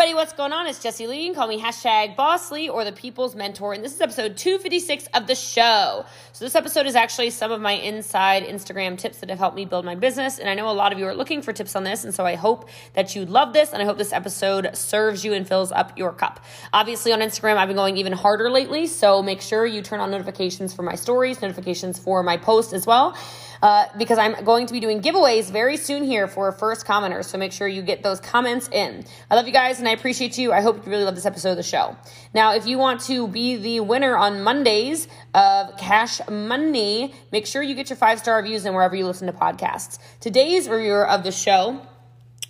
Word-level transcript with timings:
everybody, 0.00 0.14
what's 0.14 0.32
going 0.32 0.50
on? 0.50 0.66
It's 0.66 0.82
Jessie 0.82 1.06
Lee. 1.06 1.20
You 1.20 1.26
can 1.26 1.34
Call 1.34 1.46
me 1.46 1.60
hashtag 1.60 2.16
Boss 2.16 2.50
Lee 2.50 2.70
or 2.70 2.86
the 2.86 2.92
People's 2.92 3.34
Mentor. 3.34 3.74
And 3.74 3.84
this 3.84 3.92
is 3.94 4.00
episode 4.00 4.34
256 4.34 5.06
of 5.12 5.26
the 5.26 5.34
show. 5.34 6.06
So, 6.32 6.46
this 6.46 6.54
episode 6.54 6.86
is 6.86 6.96
actually 6.96 7.28
some 7.28 7.52
of 7.52 7.60
my 7.60 7.72
inside 7.72 8.44
Instagram 8.44 8.96
tips 8.96 9.18
that 9.18 9.28
have 9.28 9.38
helped 9.38 9.56
me 9.56 9.66
build 9.66 9.84
my 9.84 9.96
business. 9.96 10.38
And 10.38 10.48
I 10.48 10.54
know 10.54 10.70
a 10.70 10.72
lot 10.72 10.94
of 10.94 10.98
you 10.98 11.06
are 11.06 11.14
looking 11.14 11.42
for 11.42 11.52
tips 11.52 11.76
on 11.76 11.84
this. 11.84 12.04
And 12.04 12.14
so, 12.14 12.24
I 12.24 12.34
hope 12.34 12.70
that 12.94 13.14
you 13.14 13.26
love 13.26 13.52
this. 13.52 13.74
And 13.74 13.82
I 13.82 13.84
hope 13.84 13.98
this 13.98 14.14
episode 14.14 14.74
serves 14.74 15.22
you 15.22 15.34
and 15.34 15.46
fills 15.46 15.70
up 15.70 15.98
your 15.98 16.14
cup. 16.14 16.42
Obviously, 16.72 17.12
on 17.12 17.20
Instagram, 17.20 17.58
I've 17.58 17.68
been 17.68 17.76
going 17.76 17.98
even 17.98 18.14
harder 18.14 18.50
lately. 18.50 18.86
So, 18.86 19.22
make 19.22 19.42
sure 19.42 19.66
you 19.66 19.82
turn 19.82 20.00
on 20.00 20.10
notifications 20.10 20.72
for 20.72 20.82
my 20.82 20.94
stories, 20.94 21.42
notifications 21.42 21.98
for 21.98 22.22
my 22.22 22.38
post 22.38 22.72
as 22.72 22.86
well 22.86 23.18
uh, 23.62 23.86
because 23.98 24.18
I'm 24.18 24.44
going 24.44 24.66
to 24.66 24.72
be 24.72 24.80
doing 24.80 25.02
giveaways 25.02 25.50
very 25.50 25.76
soon 25.76 26.04
here 26.04 26.26
for 26.26 26.50
first 26.52 26.86
commenters. 26.86 27.26
So 27.26 27.38
make 27.38 27.52
sure 27.52 27.68
you 27.68 27.82
get 27.82 28.02
those 28.02 28.20
comments 28.20 28.68
in. 28.70 29.04
I 29.30 29.34
love 29.34 29.46
you 29.46 29.52
guys 29.52 29.78
and 29.78 29.88
I 29.88 29.92
appreciate 29.92 30.38
you. 30.38 30.52
I 30.52 30.60
hope 30.60 30.84
you 30.84 30.90
really 30.90 31.04
love 31.04 31.14
this 31.14 31.26
episode 31.26 31.50
of 31.50 31.56
the 31.56 31.62
show. 31.62 31.96
Now, 32.34 32.54
if 32.54 32.66
you 32.66 32.78
want 32.78 33.00
to 33.02 33.28
be 33.28 33.56
the 33.56 33.80
winner 33.80 34.16
on 34.16 34.42
Mondays 34.42 35.08
of 35.34 35.76
Cash 35.76 36.20
Money, 36.28 37.14
make 37.32 37.46
sure 37.46 37.62
you 37.62 37.74
get 37.74 37.90
your 37.90 37.96
five 37.96 38.18
star 38.18 38.36
reviews 38.36 38.64
in 38.64 38.74
wherever 38.74 38.96
you 38.96 39.06
listen 39.06 39.26
to 39.26 39.32
podcasts. 39.32 39.98
Today's 40.20 40.68
reviewer 40.68 41.06
of 41.06 41.22
the 41.22 41.32
show 41.32 41.80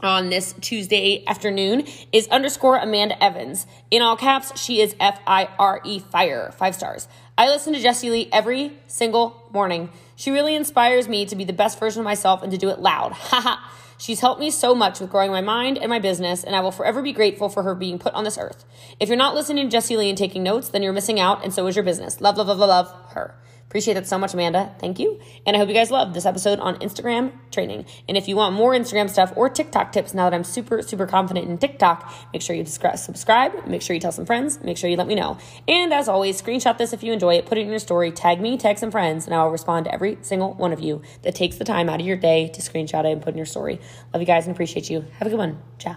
on 0.02 0.30
this 0.30 0.54
Tuesday 0.60 1.24
afternoon 1.26 1.86
is 2.12 2.28
underscore 2.28 2.76
Amanda 2.76 3.22
Evans. 3.22 3.66
In 3.90 4.02
all 4.02 4.16
caps, 4.16 4.58
she 4.60 4.80
is 4.80 4.94
F 5.00 5.20
I 5.26 5.48
R 5.58 5.80
E 5.84 5.98
fire, 5.98 6.52
five 6.56 6.74
stars. 6.74 7.08
I 7.36 7.48
listen 7.48 7.72
to 7.72 7.80
Jessie 7.80 8.10
Lee 8.10 8.28
every 8.32 8.78
single 8.86 9.48
morning. 9.52 9.90
She 10.16 10.30
really 10.30 10.54
inspires 10.54 11.08
me 11.08 11.24
to 11.26 11.36
be 11.36 11.44
the 11.44 11.52
best 11.52 11.78
version 11.78 12.00
of 12.00 12.04
myself 12.04 12.42
and 12.42 12.52
to 12.52 12.58
do 12.58 12.68
it 12.68 12.78
loud. 12.78 13.12
Haha. 13.14 13.56
She's 14.00 14.20
helped 14.20 14.40
me 14.40 14.50
so 14.50 14.74
much 14.74 14.98
with 14.98 15.10
growing 15.10 15.30
my 15.30 15.42
mind 15.42 15.76
and 15.76 15.90
my 15.90 15.98
business, 15.98 16.42
and 16.42 16.56
I 16.56 16.60
will 16.60 16.72
forever 16.72 17.02
be 17.02 17.12
grateful 17.12 17.50
for 17.50 17.62
her 17.64 17.74
being 17.74 17.98
put 17.98 18.14
on 18.14 18.24
this 18.24 18.38
earth. 18.38 18.64
If 18.98 19.10
you're 19.10 19.18
not 19.18 19.34
listening 19.34 19.66
to 19.66 19.70
Jessie 19.70 19.98
Lee 19.98 20.08
and 20.08 20.16
taking 20.16 20.42
notes, 20.42 20.70
then 20.70 20.82
you're 20.82 20.94
missing 20.94 21.20
out, 21.20 21.44
and 21.44 21.52
so 21.52 21.66
is 21.66 21.76
your 21.76 21.84
business. 21.84 22.18
Love, 22.18 22.38
love, 22.38 22.46
love, 22.46 22.58
love, 22.58 22.68
love 22.68 23.12
her. 23.12 23.34
Appreciate 23.70 23.94
that 23.94 24.08
so 24.08 24.18
much, 24.18 24.34
Amanda. 24.34 24.74
Thank 24.80 24.98
you. 24.98 25.20
And 25.46 25.54
I 25.54 25.60
hope 25.60 25.68
you 25.68 25.74
guys 25.74 25.92
love 25.92 26.12
this 26.12 26.26
episode 26.26 26.58
on 26.58 26.74
Instagram 26.80 27.30
training. 27.52 27.86
And 28.08 28.16
if 28.16 28.26
you 28.26 28.34
want 28.34 28.52
more 28.56 28.72
Instagram 28.72 29.08
stuff 29.08 29.32
or 29.36 29.48
TikTok 29.48 29.92
tips 29.92 30.12
now 30.12 30.28
that 30.28 30.34
I'm 30.34 30.42
super, 30.42 30.82
super 30.82 31.06
confident 31.06 31.48
in 31.48 31.56
TikTok, 31.56 32.12
make 32.32 32.42
sure 32.42 32.56
you 32.56 32.64
subscribe, 32.66 33.68
make 33.68 33.80
sure 33.80 33.94
you 33.94 34.00
tell 34.00 34.10
some 34.10 34.26
friends, 34.26 34.60
make 34.64 34.76
sure 34.76 34.90
you 34.90 34.96
let 34.96 35.06
me 35.06 35.14
know. 35.14 35.38
And 35.68 35.92
as 35.92 36.08
always, 36.08 36.42
screenshot 36.42 36.78
this 36.78 36.92
if 36.92 37.04
you 37.04 37.12
enjoy 37.12 37.36
it, 37.36 37.46
put 37.46 37.58
it 37.58 37.60
in 37.60 37.68
your 37.68 37.78
story, 37.78 38.10
tag 38.10 38.40
me, 38.40 38.56
tag 38.56 38.76
some 38.76 38.90
friends, 38.90 39.26
and 39.26 39.36
I 39.36 39.44
will 39.44 39.52
respond 39.52 39.84
to 39.84 39.94
every 39.94 40.18
single 40.20 40.54
one 40.54 40.72
of 40.72 40.80
you 40.80 41.02
that 41.22 41.36
takes 41.36 41.54
the 41.54 41.64
time 41.64 41.88
out 41.88 42.00
of 42.00 42.06
your 42.06 42.16
day 42.16 42.48
to 42.48 42.60
screenshot 42.60 43.04
it 43.04 43.12
and 43.12 43.22
put 43.22 43.34
in 43.34 43.36
your 43.36 43.46
story. 43.46 43.78
Love 44.12 44.20
you 44.20 44.26
guys 44.26 44.48
and 44.48 44.56
appreciate 44.56 44.90
you. 44.90 45.04
Have 45.20 45.28
a 45.28 45.30
good 45.30 45.38
one. 45.38 45.62
Ciao. 45.78 45.94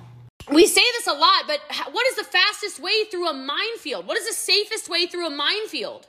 We 0.52 0.67
say 0.67 0.83
this 0.99 1.08
a 1.08 1.13
lot, 1.13 1.45
but 1.47 1.59
what 1.91 2.05
is 2.05 2.17
the 2.17 2.23
fastest 2.23 2.80
way 2.80 3.05
through 3.09 3.30
a 3.30 3.33
minefield? 3.33 4.05
What 4.05 4.19
is 4.19 4.27
the 4.27 4.35
safest 4.35 4.89
way 4.89 5.08
through 5.08 5.25
a 5.25 5.31
minefield? 5.31 6.08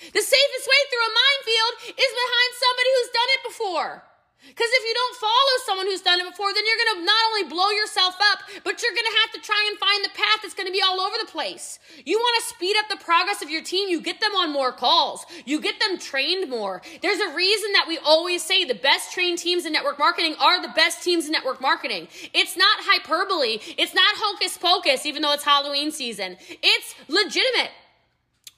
The 0.00 0.24
safest 0.24 0.64
way 0.64 0.80
through 0.88 1.04
a 1.04 1.12
minefield 1.12 1.74
is 2.00 2.12
behind 2.16 2.50
somebody 2.56 2.90
who's 2.96 3.12
done 3.12 3.30
it 3.36 3.42
before. 3.44 4.10
Because 4.48 4.70
if 4.72 4.84
you 4.88 4.94
don't 4.94 5.16
follow 5.16 5.54
someone 5.66 5.86
who's 5.86 6.00
done 6.00 6.18
it 6.18 6.24
before, 6.24 6.52
then 6.54 6.64
you're 6.64 6.80
going 6.80 7.00
to 7.00 7.04
not 7.04 7.24
only 7.28 7.44
blow 7.44 7.68
yourself 7.70 8.16
up, 8.32 8.40
but 8.64 8.80
you're 8.80 8.94
going 8.96 9.04
to 9.04 9.18
have 9.20 9.32
to 9.32 9.40
try 9.40 9.68
and 9.68 9.78
find 9.78 10.02
the 10.02 10.08
path 10.16 10.40
that's 10.42 10.54
going 10.54 10.66
to 10.66 10.72
be 10.72 10.80
all 10.80 10.98
over 10.98 11.14
the 11.20 11.30
place. 11.30 11.78
You 12.06 12.18
want 12.18 12.42
to 12.42 12.48
speed 12.48 12.74
up 12.78 12.88
the 12.88 13.04
progress 13.04 13.42
of 13.42 13.50
your 13.50 13.62
team, 13.62 13.90
you 13.90 14.00
get 14.00 14.20
them 14.20 14.34
on 14.34 14.50
more 14.50 14.72
calls, 14.72 15.26
you 15.44 15.60
get 15.60 15.78
them 15.78 15.98
trained 15.98 16.48
more. 16.48 16.80
There's 17.02 17.20
a 17.20 17.34
reason 17.34 17.72
that 17.72 17.84
we 17.86 17.98
always 17.98 18.42
say 18.42 18.64
the 18.64 18.74
best 18.74 19.12
trained 19.12 19.38
teams 19.38 19.66
in 19.66 19.74
network 19.74 19.98
marketing 19.98 20.34
are 20.40 20.60
the 20.62 20.72
best 20.74 21.04
teams 21.04 21.26
in 21.26 21.32
network 21.32 21.60
marketing. 21.60 22.08
It's 22.32 22.56
not 22.56 22.78
hyperbole, 22.80 23.60
it's 23.76 23.94
not 23.94 24.14
hocus 24.16 24.56
pocus, 24.56 25.04
even 25.04 25.20
though 25.20 25.32
it's 25.32 25.44
Halloween 25.44 25.92
season. 25.92 26.38
It's 26.48 26.94
legitimate. 27.08 27.72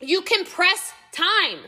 You 0.00 0.22
can 0.22 0.44
press 0.44 0.92
time. 1.12 1.58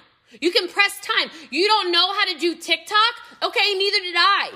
You 0.40 0.50
can 0.50 0.68
press 0.68 0.98
time. 1.00 1.30
You 1.50 1.68
don't 1.68 1.92
know 1.92 2.12
how 2.12 2.24
to 2.32 2.38
do 2.38 2.56
TikTok? 2.56 3.14
Okay, 3.42 3.74
neither 3.74 4.00
did 4.00 4.16
I. 4.16 4.50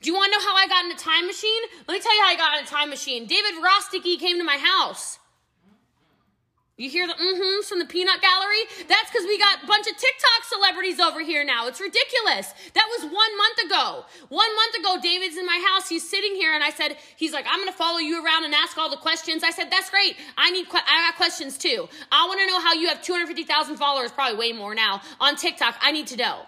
Do 0.00 0.10
you 0.10 0.14
want 0.14 0.32
to 0.32 0.38
know 0.38 0.44
how 0.44 0.54
I 0.54 0.68
got 0.68 0.84
in 0.84 0.92
a 0.92 0.96
time 0.96 1.26
machine? 1.26 1.62
Let 1.88 1.94
me 1.94 2.00
tell 2.00 2.14
you 2.14 2.22
how 2.22 2.28
I 2.28 2.36
got 2.36 2.58
in 2.58 2.64
a 2.64 2.68
time 2.68 2.90
machine. 2.90 3.26
David 3.26 3.54
Rosticki 3.54 4.18
came 4.18 4.38
to 4.38 4.44
my 4.44 4.58
house. 4.58 5.18
You 6.76 6.90
hear 6.90 7.06
the 7.06 7.12
mm-hms 7.14 7.66
from 7.66 7.78
the 7.78 7.84
peanut 7.84 8.20
gallery? 8.20 8.64
That's 8.88 9.08
because 9.08 9.24
we 9.26 9.38
got 9.38 9.62
a 9.62 9.66
bunch 9.66 9.86
of 9.86 9.96
TikTok 9.96 10.42
celebrities 10.48 10.98
over 10.98 11.20
here 11.22 11.44
now. 11.44 11.68
It's 11.68 11.80
ridiculous. 11.80 12.52
That 12.74 12.88
was 12.98 13.04
one 13.12 13.38
month 13.38 13.58
ago. 13.66 14.04
One 14.28 14.56
month 14.56 14.74
ago, 14.80 14.98
David's 15.00 15.36
in 15.36 15.46
my 15.46 15.64
house. 15.68 15.88
He's 15.88 16.08
sitting 16.08 16.34
here, 16.34 16.52
and 16.52 16.64
I 16.64 16.70
said, 16.70 16.96
he's 17.14 17.32
like, 17.32 17.46
I'm 17.48 17.64
to 17.64 17.72
follow 17.72 17.98
you 17.98 18.24
around 18.24 18.44
and 18.44 18.52
ask 18.52 18.76
all 18.76 18.90
the 18.90 18.96
questions. 18.96 19.44
I 19.44 19.50
said, 19.50 19.70
that's 19.70 19.88
great. 19.88 20.16
I 20.36 20.50
need, 20.50 20.68
que- 20.68 20.80
I 20.84 21.08
got 21.08 21.16
questions 21.16 21.56
too. 21.58 21.88
I 22.10 22.26
want 22.26 22.40
to 22.40 22.46
know 22.48 22.58
how 22.58 22.72
you 22.72 22.88
have 22.88 23.00
250,000 23.02 23.76
followers, 23.76 24.10
probably 24.10 24.36
way 24.36 24.52
more 24.52 24.74
now, 24.74 25.00
on 25.20 25.36
TikTok. 25.36 25.76
I 25.80 25.92
need 25.92 26.08
to 26.08 26.16
know. 26.16 26.40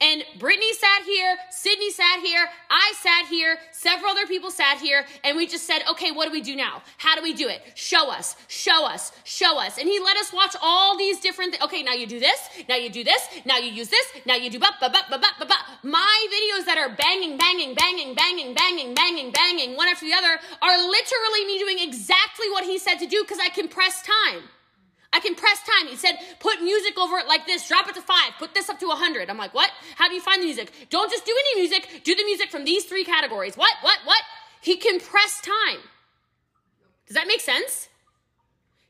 And 0.00 0.24
Brittany 0.38 0.72
sat 0.74 1.02
here, 1.04 1.36
Sydney 1.50 1.90
sat 1.90 2.20
here, 2.20 2.46
I 2.70 2.92
sat 3.00 3.26
here, 3.26 3.58
several 3.72 4.10
other 4.10 4.26
people 4.26 4.50
sat 4.50 4.78
here, 4.78 5.04
and 5.24 5.36
we 5.36 5.46
just 5.46 5.66
said, 5.66 5.82
okay, 5.90 6.10
what 6.10 6.26
do 6.26 6.32
we 6.32 6.40
do 6.40 6.56
now? 6.56 6.82
How 6.98 7.16
do 7.16 7.22
we 7.22 7.34
do 7.34 7.48
it? 7.48 7.62
Show 7.74 8.10
us, 8.10 8.36
show 8.48 8.86
us, 8.86 9.12
show 9.24 9.58
us. 9.58 9.78
And 9.78 9.88
he 9.88 9.98
let 10.00 10.16
us 10.16 10.32
watch 10.32 10.54
all 10.62 10.96
these 10.96 11.20
different 11.20 11.52
things. 11.52 11.64
Okay, 11.64 11.82
now 11.82 11.92
you 11.92 12.06
do 12.06 12.20
this, 12.20 12.38
now 12.68 12.76
you 12.76 12.88
do 12.88 13.04
this, 13.04 13.28
now 13.44 13.58
you 13.58 13.72
use 13.72 13.88
this, 13.88 14.06
now 14.26 14.36
you 14.36 14.50
do 14.50 14.58
ba 14.58 14.68
ba 14.80 14.90
ba 14.90 15.02
ba 15.10 15.18
ba 15.18 15.46
ba. 15.46 15.56
My 15.82 16.26
videos 16.32 16.66
that 16.66 16.78
are 16.78 16.94
banging, 16.94 17.36
banging, 17.36 17.74
banging, 17.74 18.14
banging, 18.14 18.54
banging, 18.54 18.94
banging, 18.94 19.32
banging, 19.32 19.76
one 19.76 19.88
after 19.88 20.06
the 20.06 20.14
other, 20.14 20.40
are 20.62 20.78
literally 20.78 21.46
me 21.46 21.58
doing 21.58 21.78
exactly 21.80 22.48
what 22.50 22.64
he 22.64 22.78
said 22.78 22.96
to 22.96 23.06
do 23.06 23.22
because 23.22 23.38
I 23.38 23.48
can 23.48 23.68
press 23.68 24.02
time. 24.02 24.44
I 25.12 25.20
can 25.20 25.34
press 25.34 25.60
time. 25.62 25.88
He 25.88 25.96
said, 25.96 26.18
put 26.38 26.62
music 26.62 26.96
over 26.98 27.18
it 27.18 27.26
like 27.26 27.46
this, 27.46 27.66
drop 27.66 27.88
it 27.88 27.94
to 27.96 28.02
five, 28.02 28.32
put 28.38 28.54
this 28.54 28.68
up 28.68 28.78
to 28.78 28.86
100. 28.86 29.28
I'm 29.28 29.38
like, 29.38 29.54
what? 29.54 29.70
How 29.96 30.08
do 30.08 30.14
you 30.14 30.20
find 30.20 30.40
the 30.40 30.46
music? 30.46 30.72
Don't 30.88 31.10
just 31.10 31.26
do 31.26 31.34
any 31.36 31.60
music, 31.62 32.02
do 32.04 32.14
the 32.14 32.24
music 32.24 32.50
from 32.50 32.64
these 32.64 32.84
three 32.84 33.04
categories. 33.04 33.56
What, 33.56 33.74
what, 33.82 33.98
what? 34.04 34.22
He 34.60 34.76
can 34.76 35.00
press 35.00 35.40
time. 35.40 35.80
Does 37.06 37.16
that 37.16 37.26
make 37.26 37.40
sense? 37.40 37.89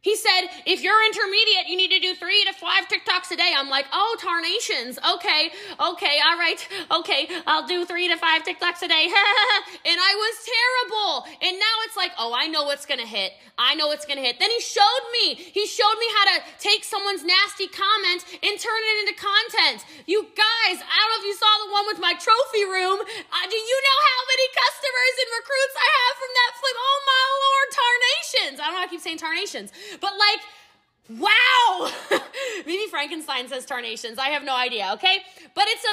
He 0.00 0.16
said, 0.16 0.49
if 0.65 0.81
you're 0.81 0.97
intermediate, 1.12 1.69
you 1.69 1.77
need 1.77 1.93
to 1.93 2.00
do 2.00 2.16
three 2.16 2.41
to 2.49 2.56
five 2.56 2.88
TikToks 2.88 3.31
a 3.33 3.37
day. 3.37 3.53
I'm 3.53 3.69
like, 3.69 3.84
oh, 3.93 4.16
tarnations. 4.16 4.97
Okay, 4.97 5.53
okay, 5.77 6.16
all 6.25 6.41
right, 6.41 6.56
okay, 7.05 7.28
I'll 7.44 7.69
do 7.69 7.84
three 7.84 8.09
to 8.09 8.16
five 8.16 8.41
TikToks 8.41 8.81
a 8.81 8.89
day. 8.89 9.05
and 9.84 9.99
I 10.00 10.12
was 10.16 10.34
terrible. 10.41 11.12
And 11.44 11.53
now 11.60 11.77
it's 11.84 12.00
like, 12.00 12.12
oh, 12.16 12.33
I 12.33 12.49
know 12.49 12.65
what's 12.65 12.87
gonna 12.89 13.05
hit. 13.05 13.37
I 13.60 13.77
know 13.77 13.93
what's 13.93 14.09
gonna 14.09 14.25
hit. 14.25 14.41
Then 14.41 14.49
he 14.49 14.60
showed 14.65 15.05
me. 15.21 15.37
He 15.37 15.69
showed 15.69 15.99
me 16.00 16.09
how 16.16 16.25
to 16.33 16.37
take 16.56 16.81
someone's 16.81 17.21
nasty 17.21 17.69
comment 17.69 18.25
and 18.41 18.56
turn 18.56 18.81
it 18.81 18.97
into 19.05 19.21
content. 19.21 19.84
You 20.09 20.25
guys, 20.33 20.77
I 20.81 20.97
don't 20.97 21.10
know 21.12 21.21
if 21.21 21.28
you 21.28 21.37
saw 21.37 21.53
the 21.60 21.71
one 21.77 21.84
with 21.93 22.00
my 22.00 22.16
trophy 22.16 22.65
room. 22.65 23.05
Uh, 23.05 23.44
do 23.53 23.59
you 23.60 23.78
know 23.84 23.99
how 24.00 24.21
many 24.33 24.47
customers 24.49 25.15
and 25.21 25.28
recruits 25.44 25.77
I 25.77 25.89
have 25.93 26.15
from 26.16 26.33
that 26.41 26.53
flip? 26.56 26.77
Oh 26.81 26.99
my 27.05 27.27
lord, 27.37 27.69
tarnations. 27.77 28.56
I 28.56 28.65
don't 28.65 28.77
know. 28.81 28.84
I 28.84 28.89
keep 28.89 29.05
saying 29.05 29.21
tarnations. 29.21 29.77
But 30.01 30.12
like, 30.19 31.21
wow! 31.21 31.91
Maybe 32.67 32.87
Frankenstein 32.91 33.49
says 33.49 33.67
tarnations. 33.67 34.19
I 34.19 34.28
have 34.28 34.45
no 34.45 34.55
idea, 34.55 34.91
okay? 34.95 35.19
But 35.55 35.65
it's 35.69 35.84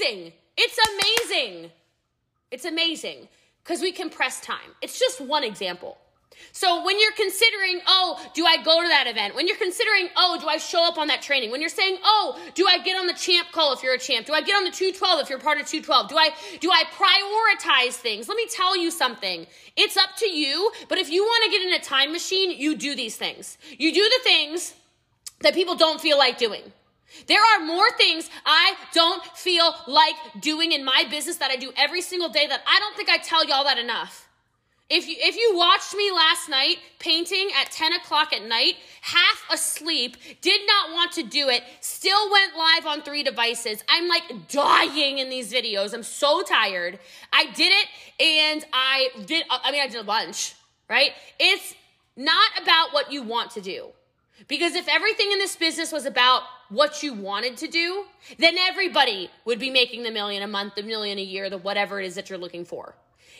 amazing. 0.00 0.32
It's 0.56 0.78
amazing. 1.30 1.70
It's 2.50 2.64
amazing 2.64 3.28
because 3.62 3.80
we 3.80 3.92
compress 3.92 4.40
time. 4.40 4.74
It's 4.82 4.98
just 4.98 5.20
one 5.20 5.44
example. 5.44 5.98
So 6.52 6.84
when 6.84 6.98
you're 6.98 7.12
considering, 7.12 7.80
oh, 7.86 8.18
do 8.32 8.46
I 8.46 8.56
go 8.62 8.80
to 8.80 8.88
that 8.88 9.06
event? 9.06 9.34
When 9.34 9.46
you're 9.46 9.58
considering, 9.58 10.08
oh, 10.16 10.38
do 10.40 10.48
I 10.48 10.56
show 10.56 10.82
up 10.82 10.96
on 10.96 11.08
that 11.08 11.20
training? 11.20 11.50
When 11.50 11.60
you're 11.60 11.68
saying, 11.68 11.98
oh, 12.02 12.40
do 12.54 12.66
I 12.66 12.78
get 12.78 12.98
on 12.98 13.06
the 13.06 13.12
champ 13.12 13.48
call 13.52 13.74
if 13.74 13.82
you're 13.82 13.94
a 13.94 13.98
champ? 13.98 14.26
Do 14.26 14.32
I 14.32 14.40
get 14.40 14.56
on 14.56 14.64
the 14.64 14.70
212 14.70 15.20
if 15.20 15.28
you're 15.28 15.38
part 15.38 15.60
of 15.60 15.66
212? 15.66 16.08
Do 16.08 16.16
I 16.16 16.30
do 16.60 16.70
I 16.70 16.84
prioritize 16.84 17.94
things? 17.94 18.26
Let 18.28 18.36
me 18.36 18.46
tell 18.50 18.74
you 18.76 18.90
something. 18.90 19.46
It's 19.76 19.98
up 19.98 20.16
to 20.18 20.30
you, 20.30 20.72
but 20.88 20.96
if 20.96 21.10
you 21.10 21.22
want 21.24 21.44
to 21.44 21.50
get 21.50 21.66
in 21.66 21.74
a 21.74 21.84
time 21.84 22.10
machine, 22.10 22.50
you 22.50 22.74
do 22.74 22.96
these 22.96 23.16
things. 23.16 23.58
You 23.76 23.92
do 23.92 24.02
the 24.02 24.20
things 24.24 24.74
that 25.40 25.52
people 25.52 25.74
don't 25.74 26.00
feel 26.00 26.16
like 26.16 26.38
doing. 26.38 26.62
There 27.26 27.40
are 27.40 27.64
more 27.64 27.90
things 27.92 28.30
I 28.44 28.74
don't 28.92 29.22
feel 29.36 29.74
like 29.86 30.14
doing 30.40 30.72
in 30.72 30.84
my 30.84 31.04
business 31.10 31.36
that 31.36 31.50
I 31.50 31.56
do 31.56 31.72
every 31.76 32.00
single 32.00 32.28
day 32.28 32.46
that 32.46 32.62
I 32.66 32.78
don't 32.78 32.96
think 32.96 33.08
I 33.08 33.18
tell 33.18 33.46
y'all 33.46 33.64
that 33.64 33.78
enough. 33.78 34.25
If 34.88 35.08
you, 35.08 35.16
if 35.18 35.36
you 35.36 35.56
watched 35.56 35.96
me 35.96 36.12
last 36.12 36.48
night 36.48 36.76
painting 37.00 37.50
at 37.60 37.72
10 37.72 37.94
o'clock 37.94 38.32
at 38.32 38.46
night, 38.46 38.76
half 39.00 39.44
asleep, 39.52 40.16
did 40.40 40.60
not 40.64 40.92
want 40.92 41.10
to 41.12 41.24
do 41.24 41.48
it, 41.48 41.64
still 41.80 42.30
went 42.30 42.56
live 42.56 42.86
on 42.86 43.02
three 43.02 43.24
devices. 43.24 43.82
I'm 43.88 44.08
like 44.08 44.48
dying 44.48 45.18
in 45.18 45.28
these 45.28 45.52
videos. 45.52 45.92
I'm 45.92 46.04
so 46.04 46.42
tired. 46.42 47.00
I 47.32 47.50
did 47.52 47.72
it 47.72 48.24
and 48.24 48.64
I 48.72 49.08
did, 49.26 49.44
I 49.50 49.72
mean, 49.72 49.82
I 49.82 49.88
did 49.88 50.00
a 50.00 50.04
bunch, 50.04 50.54
right? 50.88 51.10
It's 51.40 51.74
not 52.16 52.50
about 52.62 52.92
what 52.92 53.10
you 53.10 53.24
want 53.24 53.50
to 53.52 53.60
do. 53.60 53.88
Because 54.46 54.76
if 54.76 54.86
everything 54.86 55.32
in 55.32 55.38
this 55.38 55.56
business 55.56 55.90
was 55.90 56.06
about 56.06 56.42
what 56.68 57.02
you 57.02 57.12
wanted 57.12 57.56
to 57.56 57.66
do, 57.66 58.04
then 58.38 58.56
everybody 58.56 59.30
would 59.44 59.58
be 59.58 59.70
making 59.70 60.04
the 60.04 60.12
million 60.12 60.44
a 60.44 60.46
month, 60.46 60.76
the 60.76 60.82
million 60.82 61.18
a 61.18 61.22
year, 61.22 61.50
the 61.50 61.58
whatever 61.58 61.98
it 61.98 62.06
is 62.06 62.14
that 62.14 62.30
you're 62.30 62.38
looking 62.38 62.64
for. 62.64 62.94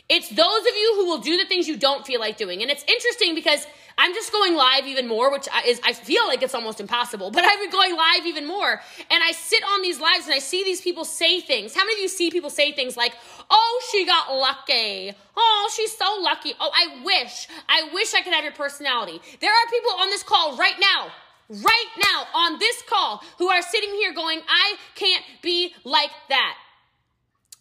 It's 0.09 0.29
those 0.29 0.61
of 0.61 0.77
you 0.77 0.93
who 0.97 1.07
will 1.07 1.19
do 1.19 1.37
the 1.37 1.47
things 1.47 1.67
you 1.67 1.77
don't 1.77 2.07
feel 2.07 2.21
like 2.21 2.37
doing. 2.37 2.63
And 2.63 2.71
it's 2.71 2.85
interesting 2.85 3.35
because 3.35 3.67
I'm 3.99 4.13
just 4.15 4.31
going 4.31 4.55
live 4.55 4.87
even 4.87 5.09
more, 5.09 5.33
which 5.33 5.49
is, 5.67 5.81
I 5.85 5.95
feel 5.95 6.27
like 6.29 6.43
it's 6.43 6.55
almost 6.55 6.81
impossible, 6.81 7.31
but 7.33 7.45
I've 7.45 7.59
been 7.59 7.71
going 7.71 7.97
live 7.97 8.27
even 8.27 8.47
more. 8.47 8.81
And 9.11 9.23
I 9.23 9.33
sit 9.33 9.63
on 9.65 9.83
these 9.83 9.99
lives 9.99 10.27
and 10.27 10.35
I 10.35 10.39
see 10.39 10.63
these 10.63 10.81
people 10.81 11.05
say 11.05 11.41
things. 11.41 11.75
How 11.75 11.85
many 11.85 11.95
of 11.95 12.01
you 12.01 12.09
see 12.09 12.31
people 12.31 12.51
say 12.51 12.73
things 12.73 12.97
like, 12.97 13.15
oh, 13.51 13.83
she 13.91 14.07
got 14.07 14.33
lucky. 14.33 15.13
Oh, 15.37 15.71
she's 15.75 15.97
so 15.97 16.19
lucky. 16.21 16.55
Oh, 16.61 16.71
I 16.75 17.03
wish, 17.05 17.49
I 17.69 17.89
wish 17.93 18.15
I 18.15 18.23
could 18.23 18.33
have 18.33 18.45
your 18.45 18.53
personality. 18.53 19.21
There 19.41 19.53
are 19.53 19.71
people 19.71 19.91
on 20.01 20.11
this 20.11 20.23
call 20.23 20.57
right 20.57 20.77
now 20.81 21.11
right 21.49 21.87
now 21.97 22.27
on 22.35 22.59
this 22.59 22.83
call 22.89 23.23
who 23.39 23.49
are 23.49 23.63
sitting 23.63 23.91
here 23.91 24.13
going, 24.13 24.41
I 24.49 24.75
can't 24.95 25.25
be 25.43 25.75
like 25.85 26.11
that. 26.29 26.57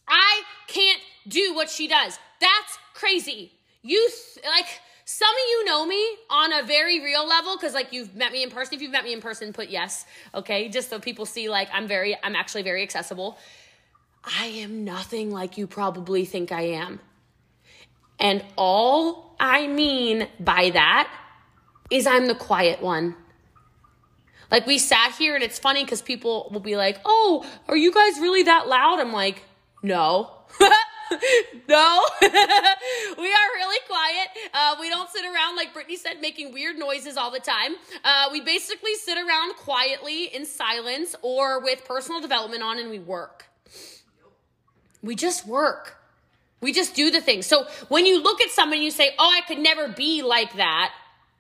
I 0.08 0.42
can't 0.68 1.02
do 1.28 1.54
what 1.54 1.70
she 1.70 1.88
does. 1.88 2.18
That's 2.40 2.78
crazy. 2.94 3.52
You 3.82 4.10
like 4.46 4.68
some 5.06 5.30
of 5.30 5.50
you 5.50 5.66
know 5.66 5.86
me 5.86 6.04
on 6.32 6.52
a 6.52 6.64
very 6.64 7.00
real 7.00 7.28
level 7.28 7.56
because 7.56 7.74
like 7.74 7.94
you've 7.94 8.16
met 8.16 8.32
me 8.32 8.42
in 8.42 8.50
person. 8.50 8.74
If 8.74 8.82
you've 8.82 8.92
met 8.92 9.04
me 9.04 9.14
in 9.14 9.22
person, 9.22 9.54
put 9.54 9.70
yes. 9.70 10.06
Okay, 10.34 10.68
just 10.70 10.90
so 10.90 11.00
people 11.00 11.26
see 11.26 11.48
like 11.48 11.70
I'm 11.72 11.88
very, 11.88 12.18
I'm 12.24 12.36
actually 12.36 12.64
very 12.64 12.82
accessible. 12.82 13.38
I 14.24 14.46
am 14.46 14.84
nothing 14.84 15.32
like 15.32 15.58
you 15.58 15.68
probably 15.68 16.26
think 16.26 16.52
I 16.52 16.62
am. 16.62 17.00
And 18.20 18.44
all 18.58 19.36
I 19.40 19.68
mean 19.68 20.28
by 20.40 20.72
that 20.72 21.12
is 21.92 22.08
I'm 22.08 22.26
the 22.28 22.36
quiet 22.36 22.82
one. 22.82 23.16
Like 24.50 24.66
we 24.66 24.78
sat 24.80 25.14
here 25.14 25.36
and 25.36 25.44
it's 25.44 25.60
funny 25.60 25.84
because 25.84 26.02
people 26.02 26.50
will 26.52 26.60
be 26.60 26.78
like, 26.78 27.00
oh, 27.06 27.46
are 27.68 27.78
you 27.78 27.92
guys 27.92 28.20
really 28.20 28.44
that 28.44 28.68
loud? 28.68 29.00
I'm 29.00 29.14
like, 29.14 29.44
no. 29.84 30.32
no, 31.68 32.02
we 32.22 32.28
are 32.28 33.50
really 33.56 33.80
quiet. 33.88 34.28
Uh, 34.54 34.76
we 34.80 34.90
don't 34.90 35.10
sit 35.10 35.24
around, 35.26 35.56
like 35.56 35.74
Brittany 35.74 35.98
said, 35.98 36.22
making 36.22 36.54
weird 36.54 36.78
noises 36.78 37.18
all 37.18 37.32
the 37.32 37.40
time. 37.40 37.76
Uh, 38.04 38.30
we 38.32 38.42
basically 38.42 38.96
sit 38.96 39.18
around 39.18 39.56
quietly 39.56 40.26
in 40.26 40.46
silence 40.46 41.16
or 41.22 41.62
with 41.62 41.86
personal 41.86 42.22
development 42.22 42.64
on 42.64 42.80
and 42.80 42.90
we 42.90 43.00
work. 43.00 43.46
We 45.02 45.16
just 45.16 45.46
work. 45.46 45.98
We 46.62 46.74
just 46.74 46.96
do 46.96 47.12
the 47.12 47.22
things. 47.22 47.46
So 47.46 47.68
when 47.90 48.06
you 48.06 48.22
look 48.22 48.42
at 48.42 48.50
someone 48.50 48.78
and 48.78 48.84
you 48.84 48.92
say, 48.92 49.14
oh, 49.20 49.32
I 49.32 49.42
could 49.42 49.60
never 49.60 49.88
be 49.88 50.24
like 50.24 50.56
that, 50.56 50.94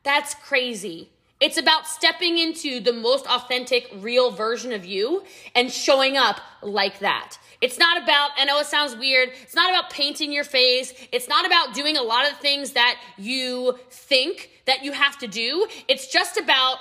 that's 0.03 0.35
crazy. 0.35 1.09
It's 1.41 1.57
about 1.57 1.85
stepping 1.85 2.37
into 2.37 2.79
the 2.79 2.93
most 2.93 3.27
authentic, 3.27 3.91
real 3.99 4.31
version 4.31 4.71
of 4.71 4.85
you 4.85 5.23
and 5.53 5.69
showing 5.69 6.15
up 6.15 6.39
like 6.61 6.99
that. 6.99 7.37
It's 7.59 7.77
not 7.77 8.01
about, 8.01 8.31
I 8.37 8.45
know 8.45 8.57
it 8.59 8.67
sounds 8.67 8.95
weird, 8.95 9.29
it's 9.41 9.55
not 9.55 9.69
about 9.69 9.89
painting 9.89 10.31
your 10.31 10.45
face. 10.45 10.93
It's 11.11 11.27
not 11.27 11.45
about 11.45 11.73
doing 11.73 11.97
a 11.97 12.01
lot 12.01 12.29
of 12.29 12.37
things 12.37 12.71
that 12.71 12.97
you 13.17 13.77
think 13.89 14.49
that 14.65 14.83
you 14.83 14.93
have 14.93 15.17
to 15.19 15.27
do. 15.27 15.67
It's 15.89 16.07
just 16.07 16.37
about, 16.37 16.77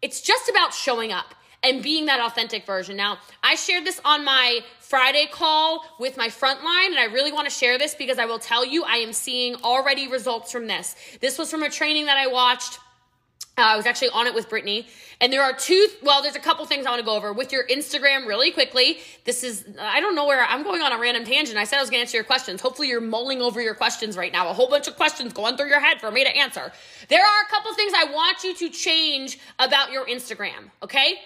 it's 0.00 0.20
just 0.20 0.48
about 0.48 0.74
showing 0.74 1.12
up 1.12 1.34
and 1.62 1.80
being 1.80 2.06
that 2.06 2.20
authentic 2.20 2.66
version. 2.66 2.96
Now, 2.96 3.18
I 3.42 3.54
shared 3.54 3.84
this 3.84 4.00
on 4.04 4.24
my 4.24 4.60
Friday 4.80 5.28
call 5.30 5.84
with 6.00 6.16
my 6.16 6.28
frontline, 6.28 6.88
and 6.88 6.98
I 6.98 7.04
really 7.12 7.32
want 7.32 7.48
to 7.48 7.54
share 7.54 7.78
this 7.78 7.94
because 7.94 8.18
I 8.18 8.26
will 8.26 8.40
tell 8.40 8.64
you 8.64 8.82
I 8.82 8.96
am 8.96 9.12
seeing 9.12 9.54
already 9.62 10.08
results 10.08 10.50
from 10.50 10.66
this. 10.66 10.96
This 11.20 11.38
was 11.38 11.50
from 11.50 11.62
a 11.62 11.70
training 11.70 12.06
that 12.06 12.18
I 12.18 12.26
watched 12.26 12.80
uh, 13.58 13.60
I 13.62 13.76
was 13.76 13.84
actually 13.84 14.08
on 14.10 14.26
it 14.26 14.34
with 14.34 14.48
Brittany. 14.48 14.86
And 15.20 15.30
there 15.30 15.42
are 15.42 15.52
two, 15.52 15.86
well, 16.02 16.22
there's 16.22 16.36
a 16.36 16.40
couple 16.40 16.64
things 16.64 16.86
I 16.86 16.90
want 16.90 17.00
to 17.00 17.04
go 17.04 17.14
over. 17.14 17.32
With 17.34 17.52
your 17.52 17.66
Instagram, 17.66 18.26
really 18.26 18.50
quickly, 18.50 18.98
this 19.24 19.44
is, 19.44 19.66
I 19.78 20.00
don't 20.00 20.14
know 20.14 20.26
where, 20.26 20.42
I'm 20.42 20.62
going 20.62 20.80
on 20.80 20.90
a 20.90 20.98
random 20.98 21.24
tangent. 21.24 21.58
I 21.58 21.64
said 21.64 21.76
I 21.76 21.80
was 21.80 21.90
going 21.90 21.98
to 21.98 22.02
answer 22.02 22.16
your 22.16 22.24
questions. 22.24 22.62
Hopefully, 22.62 22.88
you're 22.88 23.00
mulling 23.00 23.42
over 23.42 23.60
your 23.60 23.74
questions 23.74 24.16
right 24.16 24.32
now. 24.32 24.48
A 24.48 24.54
whole 24.54 24.70
bunch 24.70 24.88
of 24.88 24.96
questions 24.96 25.34
going 25.34 25.56
through 25.58 25.68
your 25.68 25.80
head 25.80 26.00
for 26.00 26.10
me 26.10 26.24
to 26.24 26.34
answer. 26.34 26.72
There 27.08 27.22
are 27.22 27.42
a 27.46 27.50
couple 27.50 27.74
things 27.74 27.92
I 27.94 28.04
want 28.04 28.42
you 28.42 28.54
to 28.54 28.70
change 28.70 29.38
about 29.58 29.92
your 29.92 30.06
Instagram, 30.06 30.70
okay? 30.82 31.16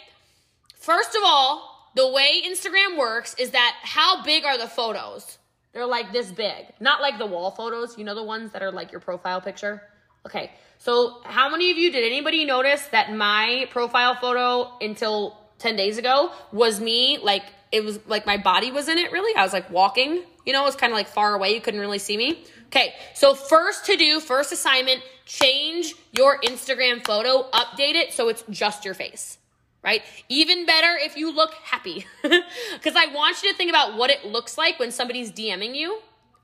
First 0.78 1.14
of 1.14 1.23
all, 1.25 1.90
the 1.94 2.11
way 2.11 2.43
Instagram 2.44 2.99
works 2.99 3.34
is 3.38 3.52
that 3.52 3.76
how 3.82 4.23
big 4.25 4.44
are 4.44 4.58
the 4.58 4.69
photos? 4.69 5.38
They're 5.73 5.87
like 5.87 6.12
this 6.12 6.31
big. 6.31 6.67
Not 6.81 7.00
like 7.00 7.19
the 7.19 7.26
wall 7.26 7.50
photos, 7.52 7.96
you 7.96 8.05
know, 8.05 8.14
the 8.14 8.23
ones 8.23 8.50
that 8.52 8.62
are 8.62 8.73
like 8.73 8.90
your 8.90 9.00
profile 9.00 9.40
picture? 9.40 9.82
Okay. 10.26 10.50
So, 10.78 11.20
how 11.25 11.49
many 11.49 11.70
of 11.70 11.78
you 11.78 11.90
did 11.90 12.05
anybody 12.05 12.44
notice 12.44 12.84
that 12.88 13.14
my 13.14 13.67
profile 13.70 14.14
photo 14.14 14.73
until 14.81 15.38
10 15.58 15.76
days 15.76 15.99
ago 15.99 16.32
was 16.52 16.81
me 16.81 17.19
like 17.23 17.44
it 17.73 17.82
was 17.82 17.99
like 18.06 18.26
my 18.26 18.37
body 18.37 18.70
was 18.70 18.88
in 18.88 18.99
it 18.99 19.11
really? 19.12 19.34
I 19.37 19.43
was 19.43 19.52
like 19.52 19.70
walking, 19.70 20.23
you 20.44 20.52
know, 20.52 20.62
it 20.62 20.67
was 20.67 20.76
kind 20.76 20.93
of 20.93 20.96
like 20.96 21.08
far 21.08 21.34
away, 21.34 21.55
you 21.55 21.61
couldn't 21.61 21.81
really 21.81 21.99
see 21.99 22.17
me. 22.17 22.44
Okay, 22.67 22.94
so 23.14 23.34
first 23.34 23.87
to 23.87 23.96
do, 23.96 24.20
first 24.20 24.52
assignment, 24.52 25.00
change 25.25 25.94
your 26.12 26.40
Instagram 26.40 27.05
photo, 27.05 27.49
update 27.50 27.94
it 27.94 28.12
so 28.12 28.28
it's 28.28 28.43
just 28.50 28.84
your 28.84 28.94
face, 28.94 29.38
right? 29.82 30.02
Even 30.28 30.67
better 30.67 30.96
if 31.00 31.17
you 31.17 31.34
look 31.34 31.55
happy. 31.55 32.06
Because 32.75 32.94
I 32.96 33.06
want 33.06 33.43
you 33.43 33.50
to 33.50 33.56
think 33.56 33.70
about 33.70 33.96
what 33.96 34.11
it 34.11 34.25
looks 34.25 34.58
like 34.58 34.78
when 34.78 34.90
somebody's 34.90 35.32
DMing 35.32 35.75
you. 35.75 36.00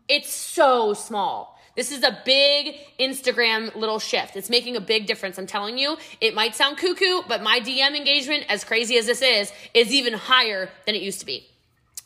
It's 0.08 0.32
so 0.32 0.94
small. 0.94 1.58
This 1.74 1.90
is 1.90 2.02
a 2.02 2.18
big 2.24 2.76
Instagram 3.00 3.74
little 3.74 3.98
shift. 3.98 4.36
It's 4.36 4.50
making 4.50 4.76
a 4.76 4.80
big 4.80 5.06
difference. 5.06 5.38
I'm 5.38 5.46
telling 5.46 5.78
you, 5.78 5.96
it 6.20 6.34
might 6.34 6.54
sound 6.54 6.76
cuckoo, 6.76 7.22
but 7.26 7.42
my 7.42 7.60
DM 7.60 7.96
engagement, 7.96 8.44
as 8.48 8.62
crazy 8.62 8.98
as 8.98 9.06
this 9.06 9.22
is, 9.22 9.52
is 9.72 9.92
even 9.92 10.12
higher 10.12 10.68
than 10.84 10.94
it 10.94 11.02
used 11.02 11.20
to 11.20 11.26
be. 11.26 11.46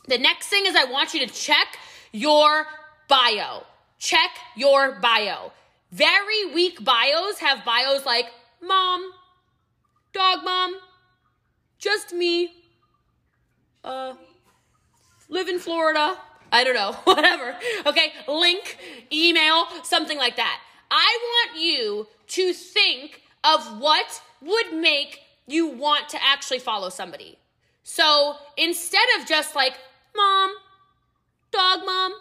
The 0.07 0.17
next 0.17 0.47
thing 0.47 0.65
is 0.65 0.75
I 0.75 0.85
want 0.85 1.13
you 1.13 1.25
to 1.27 1.33
check 1.33 1.77
your 2.13 2.65
bio. 3.09 3.63
Check 3.99 4.31
your 4.55 4.99
bio. 5.01 5.51
Very 5.91 6.53
weak 6.53 6.83
bios 6.83 7.39
have 7.39 7.65
bios 7.65 8.05
like 8.05 8.27
mom, 8.61 9.11
dog 10.13 10.43
mom, 10.43 10.77
just 11.77 12.13
me, 12.13 12.51
uh, 13.83 14.13
live 15.29 15.47
in 15.47 15.59
Florida, 15.59 16.17
I 16.51 16.63
don't 16.63 16.75
know, 16.75 16.93
whatever. 17.03 17.55
Okay, 17.85 18.13
link, 18.27 18.77
email, 19.11 19.65
something 19.83 20.17
like 20.17 20.35
that. 20.37 20.59
I 20.89 21.17
want 21.21 21.61
you 21.61 22.07
to 22.27 22.53
think 22.53 23.21
of 23.43 23.79
what 23.79 24.21
would 24.41 24.73
make 24.73 25.21
you 25.47 25.67
want 25.67 26.09
to 26.09 26.17
actually 26.23 26.59
follow 26.59 26.89
somebody. 26.89 27.37
So 27.83 28.35
instead 28.57 29.07
of 29.19 29.27
just 29.27 29.55
like, 29.55 29.73
mom, 30.15 30.51
dog 31.51 31.79
mom, 31.85 32.13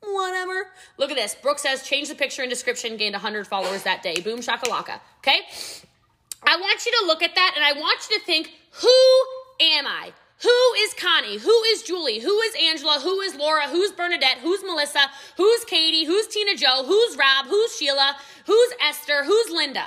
whatever. 0.00 0.66
Look 0.98 1.10
at 1.10 1.16
this. 1.16 1.34
Brooke 1.34 1.58
says, 1.58 1.82
change 1.82 2.08
the 2.08 2.14
picture 2.14 2.42
and 2.42 2.50
description, 2.50 2.96
gained 2.96 3.14
100 3.14 3.46
followers 3.46 3.82
that 3.84 4.02
day. 4.02 4.20
Boom 4.20 4.40
shakalaka. 4.40 5.00
Okay? 5.18 5.40
I 6.44 6.56
want 6.56 6.84
you 6.86 6.92
to 7.00 7.06
look 7.06 7.22
at 7.22 7.34
that 7.34 7.52
and 7.56 7.64
I 7.64 7.72
want 7.80 8.00
you 8.10 8.18
to 8.18 8.24
think, 8.24 8.50
who 8.72 8.88
am 9.60 9.86
I? 9.86 10.12
Who 10.42 10.74
is 10.78 10.94
Connie? 10.94 11.38
Who 11.38 11.62
is 11.64 11.82
Julie? 11.82 12.18
Who 12.18 12.40
is 12.40 12.54
Angela? 12.60 12.98
Who 13.00 13.20
is 13.20 13.36
Laura? 13.36 13.68
Who's 13.68 13.92
Bernadette? 13.92 14.38
Who's 14.38 14.62
Melissa? 14.64 15.06
Who's 15.36 15.64
Katie? 15.64 16.04
Who's 16.04 16.26
Tina 16.26 16.56
Joe? 16.56 16.82
Who's 16.84 17.16
Rob? 17.16 17.46
Who's 17.46 17.76
Sheila? 17.76 18.16
Who's 18.46 18.72
Esther? 18.80 19.22
Who's 19.24 19.50
Linda? 19.50 19.86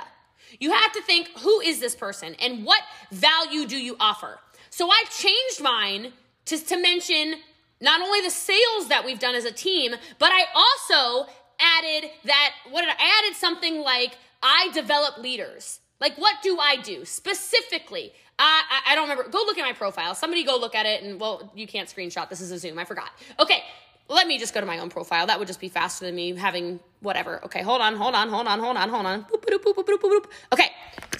You 0.58 0.72
have 0.72 0.92
to 0.92 1.02
think 1.02 1.28
who 1.40 1.60
is 1.60 1.80
this 1.80 1.94
person 1.94 2.34
and 2.40 2.64
what 2.64 2.80
value 3.12 3.66
do 3.66 3.76
you 3.76 3.96
offer? 4.00 4.38
So 4.70 4.90
I 4.90 5.04
changed 5.10 5.62
mine 5.62 6.12
to, 6.46 6.58
to 6.58 6.80
mention 6.80 7.34
not 7.80 8.00
only 8.00 8.22
the 8.22 8.30
sales 8.30 8.88
that 8.88 9.04
we've 9.04 9.18
done 9.18 9.34
as 9.34 9.44
a 9.44 9.52
team, 9.52 9.94
but 10.18 10.30
I 10.32 10.44
also 10.54 11.30
added 11.60 12.10
that 12.24 12.52
what 12.70 12.84
I 12.84 12.92
added 12.92 13.36
something 13.36 13.80
like 13.80 14.16
I 14.42 14.70
develop 14.72 15.18
leaders. 15.18 15.80
Like 16.00 16.16
what 16.16 16.36
do 16.42 16.58
I 16.58 16.76
do 16.76 17.04
specifically? 17.04 18.12
I, 18.38 18.62
I, 18.70 18.92
I 18.92 18.94
don't 18.94 19.08
remember. 19.08 19.30
Go 19.30 19.38
look 19.46 19.58
at 19.58 19.64
my 19.64 19.72
profile. 19.72 20.14
Somebody 20.14 20.44
go 20.44 20.58
look 20.58 20.74
at 20.74 20.84
it 20.84 21.02
and, 21.02 21.18
well, 21.18 21.50
you 21.54 21.66
can't 21.66 21.88
screenshot. 21.88 22.28
This 22.28 22.40
is 22.40 22.50
a 22.50 22.58
Zoom. 22.58 22.78
I 22.78 22.84
forgot. 22.84 23.10
Okay. 23.40 23.62
Let 24.08 24.28
me 24.28 24.38
just 24.38 24.54
go 24.54 24.60
to 24.60 24.66
my 24.66 24.78
own 24.78 24.88
profile. 24.88 25.26
That 25.26 25.38
would 25.38 25.48
just 25.48 25.58
be 25.58 25.68
faster 25.68 26.04
than 26.06 26.14
me 26.14 26.36
having 26.36 26.78
whatever. 27.00 27.44
Okay, 27.44 27.60
hold 27.62 27.80
on, 27.80 27.96
hold 27.96 28.14
on, 28.14 28.28
hold 28.28 28.46
on, 28.46 28.60
hold 28.60 28.76
on, 28.76 28.88
hold 28.88 29.04
on. 29.04 29.24
Boop, 29.24 29.42
boop, 29.42 29.60
boop, 29.60 29.74
boop, 29.74 29.84
boop, 29.84 30.00
boop. 30.00 30.26
Okay, 30.52 30.70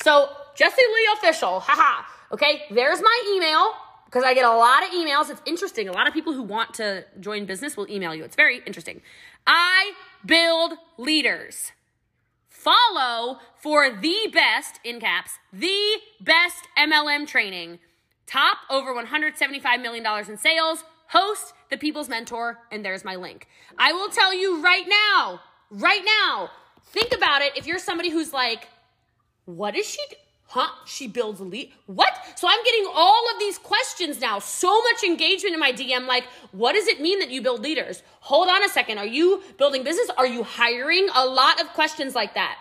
so 0.01 0.29
Jessie 0.55 0.83
Lee 0.83 1.09
official. 1.15 1.59
Haha. 1.59 2.05
Okay, 2.31 2.63
there's 2.71 3.03
my 3.03 3.35
email 3.35 3.73
because 4.05 4.23
I 4.23 4.35
get 4.35 4.45
a 4.45 4.57
lot 4.57 4.85
of 4.85 4.91
emails. 4.91 5.31
It's 5.31 5.43
interesting. 5.47 5.89
A 5.89 5.93
lot 5.93 6.07
of 6.07 6.15
people 6.15 6.33
who 6.33 6.43
want 6.43 6.75
to 6.75 7.05
join 7.19 7.45
business 7.45 7.77
will 7.77 7.91
email 7.91 8.15
you. 8.15 8.23
It's 8.23 8.37
very 8.37 8.63
interesting. 8.65 9.03
I 9.49 9.93
build 10.25 10.75
leaders 10.97 11.73
follow 12.67 13.39
for 13.55 13.91
the 13.91 14.29
best, 14.33 14.81
in 14.83 14.99
caps, 14.99 15.39
the 15.53 15.99
best 16.21 16.67
MLM 16.77 17.27
training. 17.27 17.79
Top 18.27 18.59
over 18.69 18.93
$175 18.93 19.81
million 19.81 20.05
in 20.29 20.37
sales. 20.37 20.83
Host 21.11 21.53
the 21.71 21.77
People's 21.77 22.09
Mentor, 22.09 22.59
and 22.73 22.85
there's 22.85 23.05
my 23.05 23.15
link. 23.15 23.47
I 23.79 23.93
will 23.93 24.09
tell 24.09 24.35
you 24.35 24.61
right 24.61 24.85
now, 24.89 25.41
right 25.71 26.03
now, 26.05 26.51
think 26.87 27.15
about 27.15 27.43
it. 27.43 27.53
If 27.57 27.69
you're 27.69 27.79
somebody 27.79 28.11
who's 28.11 28.33
like, 28.33 28.67
what 29.45 29.77
is 29.77 29.89
she? 29.89 30.01
Huh? 30.49 30.69
She 30.87 31.09
builds 31.09 31.41
a 31.41 31.45
lead. 31.45 31.73
What? 31.87 32.15
So 32.37 32.47
I'm 32.49 32.63
getting 32.65 32.87
all 32.95 33.25
of 33.35 33.41
these 33.41 33.59
questions 33.59 34.21
now. 34.21 34.39
So 34.39 34.81
much 34.83 35.03
engagement 35.03 35.55
in 35.55 35.61
my 35.61 35.73
DM. 35.73 36.07
Like, 36.07 36.25
what 36.53 36.73
does 36.75 36.87
it 36.87 37.01
mean 37.01 37.19
that 37.19 37.31
you 37.31 37.43
build 37.43 37.63
leaders? 37.63 38.03
Hold 38.21 38.49
on 38.49 38.63
a 38.63 38.69
second. 38.69 38.99
Are 38.99 39.07
you 39.07 39.43
building 39.59 39.83
business? 39.83 40.09
Are 40.17 40.27
you 40.27 40.45
hiring? 40.45 41.09
A 41.15 41.27
lot 41.27 41.61
of 41.61 41.69
questions 41.69 42.15
like 42.15 42.35
that. 42.35 42.59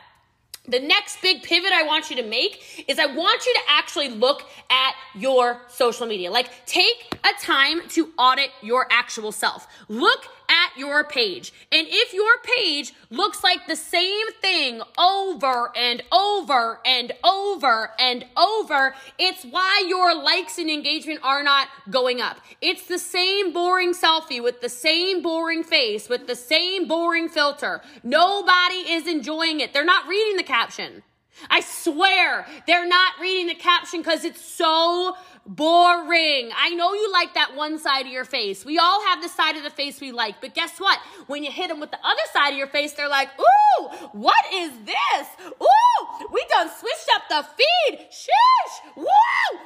The 0.67 0.79
next 0.79 1.21
big 1.21 1.43
pivot 1.43 1.71
I 1.71 1.83
want 1.83 2.09
you 2.09 2.15
to 2.15 2.23
make 2.23 2.85
is 2.87 2.97
I 2.97 3.05
want 3.05 3.45
you 3.45 3.53
to 3.53 3.59
actually 3.69 4.09
look 4.09 4.41
at 4.71 4.95
your 5.13 5.61
social 5.67 6.07
media. 6.07 6.31
Like, 6.31 6.49
take 6.65 7.19
a 7.23 7.39
time 7.39 7.87
to 7.89 8.09
audit 8.17 8.49
your 8.63 8.87
actual 8.89 9.31
self. 9.31 9.67
Look 9.89 10.25
at 10.65 10.77
your 10.77 11.03
page. 11.03 11.53
And 11.71 11.87
if 11.89 12.13
your 12.13 12.37
page 12.57 12.93
looks 13.09 13.43
like 13.43 13.67
the 13.67 13.75
same 13.75 14.31
thing 14.41 14.81
over 14.97 15.71
and 15.75 16.03
over 16.11 16.79
and 16.85 17.11
over 17.23 17.91
and 17.99 18.25
over, 18.37 18.95
it's 19.17 19.43
why 19.45 19.85
your 19.87 20.15
likes 20.15 20.57
and 20.57 20.69
engagement 20.69 21.19
are 21.23 21.43
not 21.43 21.67
going 21.89 22.21
up. 22.21 22.37
It's 22.61 22.87
the 22.87 22.99
same 22.99 23.53
boring 23.53 23.93
selfie 23.93 24.41
with 24.41 24.61
the 24.61 24.69
same 24.69 25.21
boring 25.21 25.63
face, 25.63 26.09
with 26.09 26.27
the 26.27 26.35
same 26.35 26.87
boring 26.87 27.29
filter. 27.29 27.81
Nobody 28.03 28.91
is 28.91 29.07
enjoying 29.07 29.59
it. 29.59 29.73
They're 29.73 29.85
not 29.85 30.07
reading 30.07 30.37
the 30.37 30.43
caption. 30.43 31.03
I 31.49 31.59
swear 31.59 32.47
they're 32.65 32.87
not 32.87 33.13
reading 33.19 33.47
the 33.47 33.55
caption 33.55 33.99
because 33.99 34.23
it's 34.23 34.43
so 34.43 35.17
boring. 35.45 36.51
I 36.55 36.71
know 36.75 36.93
you 36.93 37.11
like 37.11 37.33
that 37.35 37.55
one 37.55 37.77
side 37.79 38.05
of 38.05 38.11
your 38.11 38.25
face. 38.25 38.65
We 38.65 38.77
all 38.79 39.05
have 39.07 39.21
the 39.21 39.29
side 39.29 39.55
of 39.55 39.63
the 39.63 39.69
face 39.69 40.01
we 40.01 40.11
like, 40.11 40.41
but 40.41 40.53
guess 40.53 40.79
what? 40.79 40.99
When 41.27 41.43
you 41.43 41.51
hit 41.51 41.69
them 41.69 41.79
with 41.79 41.91
the 41.91 41.99
other 42.03 42.21
side 42.33 42.51
of 42.51 42.57
your 42.57 42.67
face, 42.67 42.93
they're 42.93 43.09
like, 43.09 43.29
ooh, 43.39 43.87
what 44.13 44.43
is 44.53 44.71
this? 44.85 45.27
Ooh, 45.61 46.27
we 46.31 46.45
done 46.49 46.69
switched 46.69 47.09
up 47.15 47.23
the 47.29 47.45
feed. 47.55 48.07
Sheesh, 48.09 48.95
woo, 48.95 49.05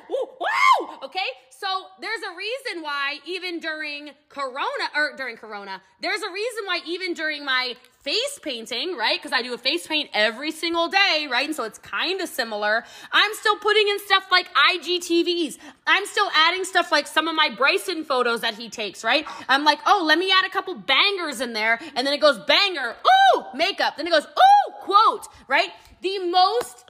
woo, 0.09 0.29
woo. 0.39 0.97
Okay, 1.03 1.27
so 1.49 1.67
there's 2.01 2.21
a 2.21 2.35
reason 2.69 2.83
why 2.83 3.19
even 3.25 3.59
during 3.59 4.11
Corona, 4.29 4.89
or 4.95 5.13
during 5.17 5.37
Corona, 5.37 5.81
there's 6.01 6.21
a 6.21 6.31
reason 6.31 6.65
why 6.65 6.79
even 6.85 7.13
during 7.13 7.45
my 7.45 7.75
face 8.01 8.39
painting, 8.41 8.95
right? 8.95 9.19
Because 9.19 9.33
I 9.33 9.41
do 9.41 9.53
a 9.53 9.57
face 9.57 9.87
paint 9.87 10.09
every 10.13 10.51
single 10.51 10.87
day, 10.87 11.27
right? 11.29 11.45
And 11.45 11.55
so 11.55 11.63
it's 11.63 11.79
kind 11.79 12.21
of 12.21 12.29
similar. 12.29 12.83
I'm 13.11 13.33
still 13.35 13.57
putting 13.57 13.87
in 13.87 13.99
stuff 13.99 14.25
like 14.31 14.49
IGTVs. 14.53 15.57
I'm 15.85 16.05
still 16.05 16.29
adding 16.35 16.63
stuff 16.63 16.91
like 16.91 17.07
some 17.07 17.27
of 17.27 17.35
my 17.35 17.49
Bryson 17.49 18.03
photos 18.03 18.41
that 18.41 18.55
he 18.55 18.69
takes, 18.69 19.03
right? 19.03 19.25
I'm 19.47 19.63
like, 19.63 19.79
oh, 19.85 20.03
let 20.05 20.17
me 20.17 20.31
add 20.31 20.45
a 20.45 20.49
couple 20.49 20.75
bangers 20.75 21.41
in 21.41 21.53
there. 21.53 21.79
And 21.95 22.05
then 22.05 22.13
it 22.13 22.21
goes 22.21 22.39
banger, 22.39 22.95
ooh, 23.35 23.43
makeup. 23.53 23.97
Then 23.97 24.07
it 24.07 24.11
goes, 24.11 24.25
ooh, 24.25 24.73
quote, 24.81 25.27
right? 25.47 25.69
The 26.01 26.19
most 26.19 26.85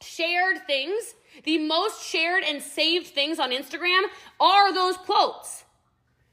shared 0.00 0.66
things 0.66 1.14
the 1.44 1.58
most 1.58 2.04
shared 2.04 2.44
and 2.44 2.62
saved 2.62 3.08
things 3.08 3.38
on 3.38 3.50
Instagram 3.50 4.02
are 4.38 4.72
those 4.72 4.96
quotes. 4.96 5.64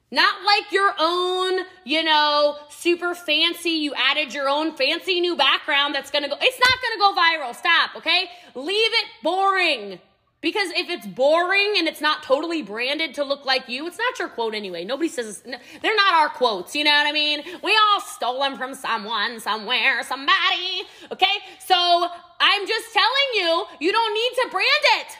Not 0.09 0.35
like 0.45 0.71
your 0.71 0.93
own, 0.97 1.65
you 1.83 2.01
know, 2.01 2.57
super 2.69 3.13
fancy, 3.13 3.71
you 3.71 3.93
added 3.95 4.33
your 4.33 4.47
own 4.47 4.75
fancy 4.75 5.19
new 5.19 5.35
background 5.35 5.93
that's 5.93 6.11
gonna 6.11 6.29
go, 6.29 6.35
it's 6.39 6.59
not 6.59 6.69
gonna 6.81 7.13
go 7.13 7.21
viral. 7.21 7.55
Stop, 7.55 7.97
okay? 7.97 8.29
Leave 8.55 8.91
it 8.93 9.05
boring. 9.21 9.99
Because 10.39 10.69
if 10.69 10.89
it's 10.89 11.07
boring 11.07 11.73
and 11.77 11.87
it's 11.87 11.99
not 11.99 12.21
totally 12.21 12.61
branded 12.61 13.15
to 13.15 13.23
look 13.23 13.43
like 13.45 13.67
you, 13.67 13.87
it's 13.87 13.97
not 13.97 14.19
your 14.19 14.29
quote 14.29 14.53
anyway. 14.53 14.85
Nobody 14.85 15.09
says 15.09 15.41
they're 15.41 15.95
not 15.95 16.13
our 16.13 16.29
quotes. 16.29 16.75
You 16.75 16.83
know 16.83 16.91
what 16.91 17.07
I 17.07 17.11
mean? 17.11 17.41
We 17.63 17.75
all 17.75 18.01
stole 18.01 18.41
them 18.41 18.55
from 18.55 18.75
someone, 18.75 19.39
somewhere, 19.39 20.03
somebody. 20.03 20.83
Okay? 21.11 21.25
So 21.65 22.07
I'm 22.39 22.67
just 22.67 22.93
telling 22.93 23.29
you, 23.33 23.65
you 23.79 23.91
don't 23.91 24.13
need 24.13 24.31
to 24.43 24.49
brand 24.51 24.67
it. 24.99 25.17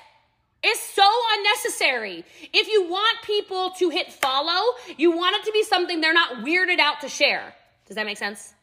It's 0.63 0.81
so 0.81 1.09
unnecessary. 1.35 2.23
If 2.53 2.67
you 2.67 2.87
want 2.87 3.17
people 3.23 3.71
to 3.79 3.89
hit 3.89 4.11
follow, 4.11 4.75
you 4.97 5.11
want 5.11 5.35
it 5.35 5.45
to 5.45 5.51
be 5.51 5.63
something 5.63 5.99
they're 5.99 6.13
not 6.13 6.43
weirded 6.43 6.79
out 6.79 7.01
to 7.01 7.09
share. 7.09 7.55
Does 7.87 7.95
that 7.95 8.05
make 8.05 8.17
sense? 8.17 8.53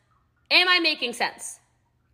Am 0.51 0.69
I 0.69 0.79
making 0.79 1.15
sense? 1.15 1.59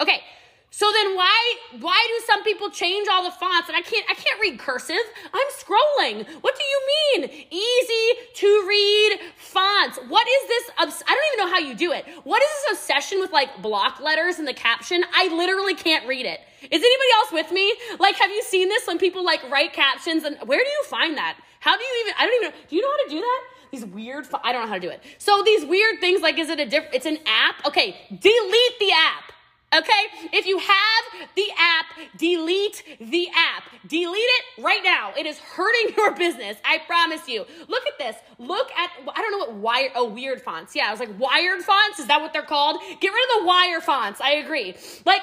Okay, 0.01 0.23
so 0.73 0.91
then 0.93 1.17
why 1.17 1.55
why 1.81 2.07
do 2.07 2.25
some 2.27 2.45
people 2.45 2.71
change 2.71 3.09
all 3.11 3.25
the 3.25 3.33
fonts 3.33 3.69
and 3.69 3.77
I 3.77 3.83
can't 3.83 4.07
I 4.09 4.15
can't 4.15 4.41
read 4.41 4.59
cursive. 4.59 5.03
I'm 5.35 5.49
scrolling. 5.51 6.27
What 6.43 6.57
do 6.57 6.63
you 6.63 6.81
mean? 6.95 7.31
Easy 7.51 8.21
to 8.35 8.67
read 8.69 9.19
fonts. 9.37 9.99
What 10.09 10.27
is 10.29 10.49
this 10.49 10.71
obs- 10.79 11.03
I 11.09 11.15
don't 11.15 11.25
even 11.35 11.47
know 11.47 11.53
how 11.53 11.59
you 11.59 11.75
do 11.75 11.93
it. 11.93 12.07
What 12.23 12.41
is 12.41 12.49
this 12.49 12.79
obsession 12.79 13.19
with 13.19 13.33
like 13.33 13.61
block 13.61 14.01
letters 14.01 14.39
in 14.39 14.45
the 14.45 14.55
caption? 14.55 15.03
I 15.13 15.27
literally 15.35 15.75
can't 15.75 16.07
read 16.07 16.25
it. 16.25 16.39
Is 16.63 16.69
anybody 16.71 17.11
else 17.17 17.33
with 17.33 17.51
me? 17.51 17.75
Like 17.99 18.15
have 18.17 18.31
you 18.31 18.43
seen 18.45 18.69
this 18.69 18.87
when 18.87 18.99
people 18.99 19.25
like 19.25 19.43
write 19.51 19.73
captions 19.73 20.23
and 20.23 20.37
where 20.47 20.61
do 20.61 20.71
you 20.71 20.85
find 20.85 21.17
that? 21.17 21.37
How 21.59 21.77
do 21.77 21.83
you 21.83 22.05
even 22.05 22.15
I 22.17 22.27
don't 22.27 22.45
even. 22.45 22.55
Do 22.69 22.77
you 22.77 22.83
know 22.83 22.91
how 22.91 23.05
to 23.05 23.11
do 23.11 23.21
that? 23.21 23.43
These 23.73 23.85
weird 23.87 24.29
I 24.45 24.53
don't 24.53 24.63
know 24.63 24.69
how 24.69 24.75
to 24.75 24.81
do 24.81 24.91
it. 24.91 25.03
So 25.19 25.43
these 25.45 25.65
weird 25.65 25.99
things 25.99 26.23
like 26.23 26.39
is 26.39 26.49
it 26.49 26.61
a 26.61 26.67
diff 26.67 26.85
it's 26.93 27.07
an 27.07 27.19
app? 27.27 27.67
Okay, 27.67 27.97
delete 28.09 28.79
the 28.79 28.93
app. 28.93 29.33
Okay? 29.73 30.29
If 30.33 30.47
you 30.47 30.59
have 30.59 31.29
the 31.37 31.47
app, 31.57 31.87
delete 32.19 32.83
the 33.01 33.29
app. 33.29 33.65
Delete 33.87 34.19
it 34.19 34.63
right 34.63 34.83
now. 34.83 35.13
It 35.17 35.27
is 35.27 35.39
hurting 35.39 35.95
your 35.97 36.15
business. 36.15 36.57
I 36.65 36.79
promise 36.79 37.29
you. 37.29 37.45
Look 37.69 37.87
at 37.87 37.99
this. 37.99 38.17
Look 38.39 38.71
at, 38.73 38.91
I 39.15 39.21
don't 39.21 39.31
know 39.31 39.39
what 39.39 39.53
wire, 39.55 39.91
oh, 39.95 40.09
weird 40.09 40.43
fonts. 40.43 40.75
Yeah, 40.75 40.89
I 40.89 40.91
was 40.91 41.01
like, 41.01 41.17
wired 41.19 41.63
fonts? 41.63 42.01
Is 42.01 42.07
that 42.09 42.21
what 42.21 42.33
they're 42.33 42.43
called? 42.43 42.81
Get 43.01 43.13
rid 43.13 43.37
of 43.37 43.43
the 43.43 43.47
wire 43.47 43.81
fonts. 43.81 44.21
I 44.21 44.33
agree. 44.33 44.75
Like, 45.05 45.23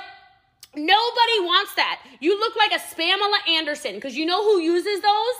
nobody 0.75 1.39
wants 1.42 1.75
that. 1.75 2.01
You 2.22 2.39
look 2.39 2.56
like 2.56 2.72
a 2.72 2.82
Spamela 2.82 3.50
Anderson 3.50 3.96
because 3.96 4.16
you 4.16 4.25
know 4.25 4.44
who 4.44 4.62
uses 4.62 5.01
those? 5.01 5.36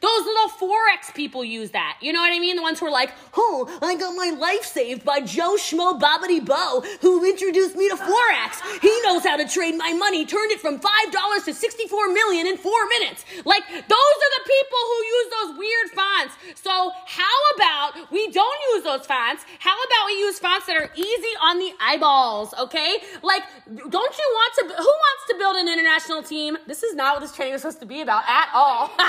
Those 0.00 0.24
little 0.24 0.48
Forex 0.50 1.14
people 1.14 1.44
use 1.44 1.70
that. 1.70 1.98
You 2.00 2.12
know 2.12 2.20
what 2.20 2.32
I 2.32 2.38
mean? 2.38 2.56
The 2.56 2.62
ones 2.62 2.80
who 2.80 2.86
are 2.86 2.90
like, 2.90 3.12
oh, 3.36 3.66
I 3.82 3.96
got 3.96 4.14
my 4.14 4.30
life 4.38 4.64
saved 4.64 5.04
by 5.04 5.20
Joe 5.20 5.56
Schmo 5.56 5.98
Bobbity 6.00 6.44
Bo, 6.44 6.82
who 7.00 7.24
introduced 7.24 7.76
me 7.76 7.88
to 7.88 7.96
Forex. 7.96 8.80
He 8.80 9.00
knows 9.02 9.24
how 9.24 9.36
to 9.36 9.48
trade 9.48 9.76
my 9.76 9.92
money, 9.92 10.26
turned 10.26 10.52
it 10.52 10.60
from 10.60 10.78
$5 10.78 11.44
to 11.44 11.54
64 11.54 12.08
million 12.12 12.46
in 12.46 12.56
four 12.56 12.86
minutes. 12.88 13.24
Like, 13.44 13.66
those 13.66 13.80
are 13.80 14.32
the 14.38 14.44
people 14.44 14.78
who 14.86 15.04
use 15.04 15.30
those 15.50 15.58
weird 15.58 15.90
fonts. 15.90 16.34
So, 16.54 16.92
how 17.06 17.36
about 17.54 18.10
we 18.10 18.30
don't 18.30 18.60
use 18.74 18.84
those 18.84 19.06
fonts? 19.06 19.44
How 19.58 19.74
about 19.74 20.06
we 20.06 20.12
use 20.18 20.38
fonts 20.38 20.66
that 20.66 20.76
are 20.76 20.90
easy 20.94 21.34
on 21.42 21.58
the 21.58 21.72
eyeballs, 21.80 22.54
okay? 22.58 22.98
Like, 23.22 23.42
don't 23.66 24.18
you 24.18 24.34
want 24.34 24.54
to, 24.54 24.64
who 24.66 24.84
wants 24.84 25.26
to 25.28 25.36
build 25.38 25.56
an 25.56 25.68
international 25.68 26.22
team? 26.22 26.56
This 26.66 26.82
is 26.82 26.94
not 26.94 27.14
what 27.14 27.20
this 27.20 27.34
training 27.34 27.54
is 27.54 27.62
supposed 27.62 27.80
to 27.80 27.86
be 27.86 28.02
about 28.02 28.24
at 28.26 28.48
all. 28.54 28.90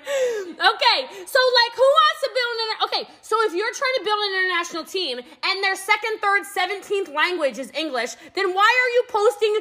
okay, 0.00 0.98
so 1.26 1.38
like 1.38 1.72
who 1.76 1.88
wants 2.00 2.20
to 2.22 2.30
build 2.34 2.56
an 2.60 2.68
okay, 2.84 3.04
so 3.22 3.36
if 3.44 3.54
you're 3.54 3.72
trying 3.74 3.96
to 3.98 4.04
build 4.04 4.18
an 4.18 4.32
international 4.44 4.84
team 4.84 5.18
and 5.18 5.64
their 5.64 5.76
second, 5.76 6.18
third, 6.20 6.44
seventeenth 6.44 7.08
language 7.08 7.58
is 7.58 7.70
English, 7.74 8.16
then 8.34 8.54
why 8.54 8.64
are 8.64 8.90
you 8.94 9.04
posting 9.08 9.60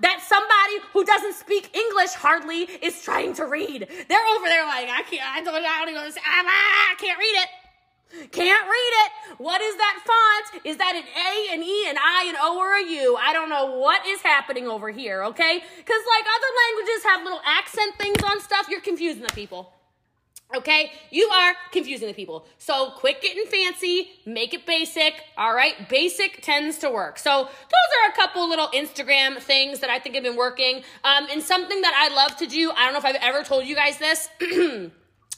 that 0.00 0.20
somebody 0.26 0.76
who 0.92 1.04
doesn't 1.04 1.34
speak 1.34 1.74
English 1.76 2.12
hardly 2.12 2.62
is 2.82 3.02
trying 3.02 3.34
to 3.34 3.46
read? 3.46 3.88
They're 4.08 4.28
over 4.36 4.46
there 4.46 4.66
like, 4.66 4.88
I 4.88 5.02
can't 5.02 5.24
I 5.24 5.42
don't, 5.42 5.54
I 5.54 5.84
don't 5.84 5.90
even 5.90 6.12
ah, 6.18 6.92
I 6.92 6.94
can't 6.98 7.18
read 7.18 7.36
it. 7.42 7.48
Can't 8.32 8.64
read 8.64 8.92
it. 9.06 9.38
What 9.38 9.60
is 9.60 9.76
that 9.76 10.00
font? 10.04 10.66
Is 10.66 10.76
that 10.78 10.94
an 10.96 11.04
A, 11.04 11.54
an 11.54 11.62
E, 11.62 11.88
an 11.88 11.96
I, 11.96 12.26
an 12.28 12.34
O, 12.40 12.58
or 12.58 12.74
a 12.74 12.84
U? 12.84 13.16
I 13.16 13.32
don't 13.32 13.48
know 13.48 13.78
what 13.78 14.04
is 14.06 14.20
happening 14.20 14.66
over 14.66 14.90
here, 14.90 15.22
okay? 15.24 15.62
Because, 15.76 16.02
like, 16.16 16.26
other 16.26 16.52
languages 16.66 17.04
have 17.04 17.22
little 17.22 17.40
accent 17.44 17.94
things 17.98 18.22
on 18.24 18.40
stuff. 18.40 18.66
You're 18.68 18.80
confusing 18.80 19.22
the 19.22 19.32
people. 19.32 19.72
Okay, 20.52 20.90
you 21.10 21.28
are 21.28 21.54
confusing 21.70 22.08
the 22.08 22.14
people. 22.14 22.44
So 22.58 22.90
quit 22.96 23.22
getting 23.22 23.44
fancy, 23.46 24.08
make 24.26 24.52
it 24.52 24.66
basic. 24.66 25.22
All 25.38 25.54
right, 25.54 25.88
basic 25.88 26.42
tends 26.42 26.78
to 26.78 26.90
work. 26.90 27.18
So 27.18 27.44
those 27.44 27.48
are 27.48 28.10
a 28.10 28.16
couple 28.16 28.48
little 28.48 28.66
Instagram 28.68 29.38
things 29.38 29.78
that 29.78 29.90
I 29.90 30.00
think 30.00 30.16
have 30.16 30.24
been 30.24 30.36
working. 30.36 30.82
Um, 31.04 31.28
and 31.30 31.40
something 31.40 31.80
that 31.82 31.94
I 31.96 32.14
love 32.14 32.36
to 32.38 32.46
do. 32.46 32.72
I 32.72 32.84
don't 32.84 32.92
know 32.92 32.98
if 32.98 33.04
I've 33.04 33.22
ever 33.22 33.44
told 33.44 33.64
you 33.64 33.76
guys 33.76 33.98
this, 33.98 34.28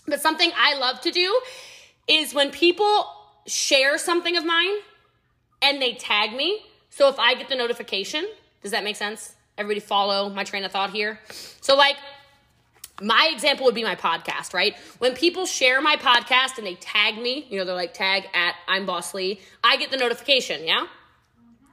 but 0.06 0.22
something 0.22 0.50
I 0.56 0.78
love 0.78 1.02
to 1.02 1.10
do 1.10 1.38
is 2.08 2.32
when 2.32 2.50
people 2.50 3.06
share 3.46 3.98
something 3.98 4.36
of 4.36 4.46
mine 4.46 4.76
and 5.60 5.80
they 5.80 5.92
tag 5.92 6.32
me. 6.34 6.60
So 6.88 7.08
if 7.08 7.18
I 7.18 7.34
get 7.34 7.50
the 7.50 7.56
notification, 7.56 8.26
does 8.62 8.70
that 8.70 8.82
make 8.82 8.96
sense? 8.96 9.34
Everybody 9.58 9.80
follow 9.80 10.30
my 10.30 10.44
train 10.44 10.64
of 10.64 10.72
thought 10.72 10.90
here. 10.90 11.20
So, 11.60 11.76
like, 11.76 11.96
my 13.00 13.30
example 13.32 13.66
would 13.66 13.74
be 13.74 13.82
my 13.82 13.96
podcast, 13.96 14.54
right? 14.54 14.76
When 14.98 15.14
people 15.14 15.46
share 15.46 15.80
my 15.80 15.96
podcast 15.96 16.58
and 16.58 16.66
they 16.66 16.74
tag 16.74 17.16
me, 17.16 17.46
you 17.48 17.58
know, 17.58 17.64
they're 17.64 17.74
like, 17.74 17.94
tag 17.94 18.24
at 18.34 18.54
I'm 18.68 18.86
Boss 18.86 19.14
Lee, 19.14 19.40
I 19.64 19.76
get 19.76 19.90
the 19.90 19.96
notification, 19.96 20.66
yeah? 20.66 20.86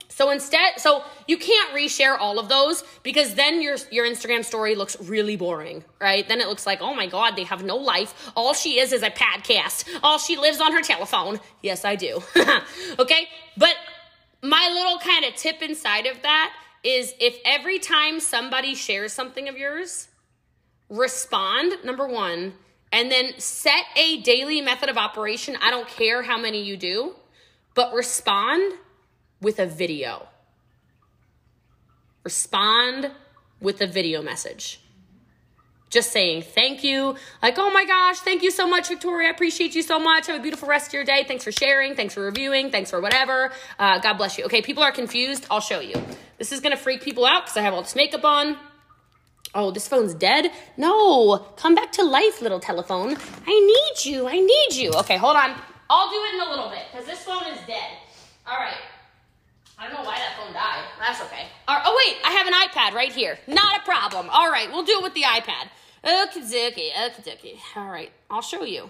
So 0.07 0.31
instead, 0.31 0.79
so 0.79 1.03
you 1.27 1.37
can't 1.37 1.73
reshare 1.73 2.17
all 2.19 2.39
of 2.39 2.49
those 2.49 2.83
because 3.03 3.35
then 3.35 3.61
your 3.61 3.77
your 3.89 4.05
Instagram 4.05 4.43
story 4.43 4.75
looks 4.75 4.99
really 4.99 5.37
boring, 5.37 5.85
right? 6.01 6.27
Then 6.27 6.41
it 6.41 6.47
looks 6.47 6.65
like, 6.65 6.81
oh 6.81 6.93
my 6.93 7.07
god, 7.07 7.35
they 7.37 7.45
have 7.45 7.63
no 7.63 7.77
life. 7.77 8.31
All 8.35 8.53
she 8.53 8.79
is 8.79 8.91
is 8.91 9.01
a 9.01 9.11
podcast. 9.11 9.87
All 10.03 10.17
she 10.17 10.35
lives 10.35 10.59
on 10.59 10.73
her 10.73 10.81
telephone. 10.81 11.39
Yes, 11.61 11.85
I 11.85 11.95
do. 11.95 12.21
okay, 12.99 13.29
but 13.55 13.75
my 14.41 14.69
little 14.73 14.99
kind 14.99 15.23
of 15.25 15.35
tip 15.35 15.61
inside 15.61 16.05
of 16.05 16.21
that 16.23 16.53
is 16.83 17.13
if 17.19 17.37
every 17.45 17.79
time 17.79 18.19
somebody 18.19 18.75
shares 18.75 19.13
something 19.13 19.47
of 19.47 19.57
yours, 19.57 20.09
respond, 20.89 21.73
number 21.83 22.07
one, 22.07 22.53
and 22.91 23.11
then 23.11 23.33
set 23.37 23.85
a 23.95 24.21
daily 24.21 24.61
method 24.61 24.89
of 24.89 24.97
operation. 24.97 25.57
I 25.61 25.69
don't 25.69 25.87
care 25.87 26.23
how 26.23 26.37
many 26.37 26.63
you 26.63 26.77
do, 26.77 27.15
but 27.75 27.93
respond 27.93 28.73
with 29.41 29.59
a 29.59 29.65
video. 29.65 30.27
Respond 32.23 33.11
with 33.61 33.81
a 33.81 33.87
video 33.87 34.21
message. 34.21 34.81
Just 35.89 36.11
saying 36.11 36.43
thank 36.43 36.83
you. 36.83 37.15
Like, 37.41 37.55
oh 37.57 37.71
my 37.71 37.83
gosh, 37.83 38.19
thank 38.19 38.43
you 38.43 38.51
so 38.51 38.67
much, 38.67 38.89
Victoria. 38.89 39.29
I 39.29 39.31
appreciate 39.31 39.73
you 39.73 39.81
so 39.81 39.97
much. 39.99 40.27
Have 40.27 40.39
a 40.39 40.41
beautiful 40.41 40.67
rest 40.69 40.87
of 40.87 40.93
your 40.93 41.03
day. 41.03 41.23
Thanks 41.27 41.43
for 41.43 41.51
sharing. 41.51 41.95
Thanks 41.95 42.13
for 42.13 42.21
reviewing. 42.21 42.69
Thanks 42.69 42.91
for 42.91 43.01
whatever. 43.01 43.51
Uh, 43.79 43.97
God 43.97 44.13
bless 44.13 44.37
you. 44.37 44.45
Okay, 44.45 44.61
people 44.61 44.83
are 44.83 44.91
confused. 44.91 45.47
I'll 45.49 45.61
show 45.61 45.79
you. 45.79 45.95
This 46.37 46.51
is 46.51 46.59
gonna 46.59 46.77
freak 46.77 47.01
people 47.01 47.25
out 47.25 47.45
because 47.45 47.57
I 47.57 47.61
have 47.61 47.73
all 47.73 47.81
this 47.81 47.95
makeup 47.95 48.23
on. 48.23 48.57
Oh, 49.55 49.71
this 49.71 49.87
phone's 49.87 50.13
dead? 50.13 50.51
No, 50.77 51.37
come 51.57 51.73
back 51.73 51.91
to 51.93 52.03
life, 52.03 52.41
little 52.41 52.59
telephone. 52.59 53.17
I 53.47 53.59
need 53.59 54.05
you. 54.05 54.27
I 54.27 54.39
need 54.39 54.73
you. 54.73 54.91
Okay, 54.91 55.17
hold 55.17 55.35
on. 55.35 55.55
I'll 55.89 56.09
do 56.09 56.15
it 56.15 56.35
in 56.35 56.47
a 56.47 56.49
little 56.49 56.69
bit 56.69 56.83
because 56.91 57.07
this 57.07 57.23
phone 57.23 57.43
is 57.51 57.59
dead. 57.65 57.97
All 58.45 58.57
right. 58.57 58.77
I 59.77 59.87
don't 59.87 59.93
know 59.93 60.03
why 60.03 60.17
that 60.17 60.37
phone 60.37 60.53
died. 60.53 60.83
That's 60.99 61.21
okay. 61.21 61.47
Oh, 61.67 62.03
wait, 62.05 62.17
I 62.25 62.31
have 62.31 62.47
an 62.47 62.53
iPad 62.53 62.95
right 62.95 63.11
here. 63.11 63.39
Not 63.47 63.79
a 63.79 63.83
problem. 63.83 64.29
All 64.29 64.51
right, 64.51 64.69
we'll 64.69 64.83
do 64.83 64.97
it 64.99 65.03
with 65.03 65.13
the 65.13 65.23
iPad. 65.23 65.69
Okay, 66.03 66.67
okay, 66.67 66.91
okay. 67.27 67.59
All 67.75 67.89
right, 67.89 68.11
I'll 68.29 68.41
show 68.41 68.63
you. 68.63 68.89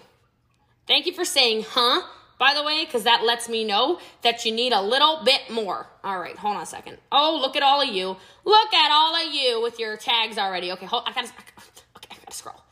Thank 0.86 1.06
you 1.06 1.12
for 1.12 1.24
saying, 1.24 1.64
huh? 1.68 2.02
By 2.40 2.54
the 2.54 2.64
way, 2.64 2.86
because 2.86 3.04
that 3.04 3.22
lets 3.22 3.50
me 3.50 3.64
know 3.64 4.00
that 4.22 4.46
you 4.46 4.52
need 4.52 4.72
a 4.72 4.80
little 4.80 5.20
bit 5.26 5.50
more. 5.50 5.86
All 6.02 6.18
right, 6.18 6.34
hold 6.34 6.56
on 6.56 6.62
a 6.62 6.66
second. 6.66 6.96
Oh, 7.12 7.38
look 7.38 7.54
at 7.54 7.62
all 7.62 7.82
of 7.82 7.88
you. 7.90 8.16
Look 8.46 8.72
at 8.72 8.90
all 8.90 9.14
of 9.14 9.34
you 9.34 9.60
with 9.60 9.78
your 9.78 9.98
tags 9.98 10.38
already. 10.38 10.72
Okay, 10.72 10.86
hold. 10.86 11.02
I 11.06 11.12
gotta. 11.12 11.28
Okay, 11.28 12.08
I 12.10 12.14
gotta 12.14 12.32
scroll. 12.32 12.62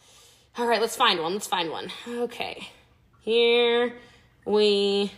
All 0.57 0.67
right, 0.67 0.81
let's 0.81 0.97
find 0.97 1.21
one. 1.21 1.35
Let's 1.35 1.47
find 1.47 1.71
one. 1.71 1.91
Okay, 2.09 2.67
here 3.21 3.93
we 4.47 5.13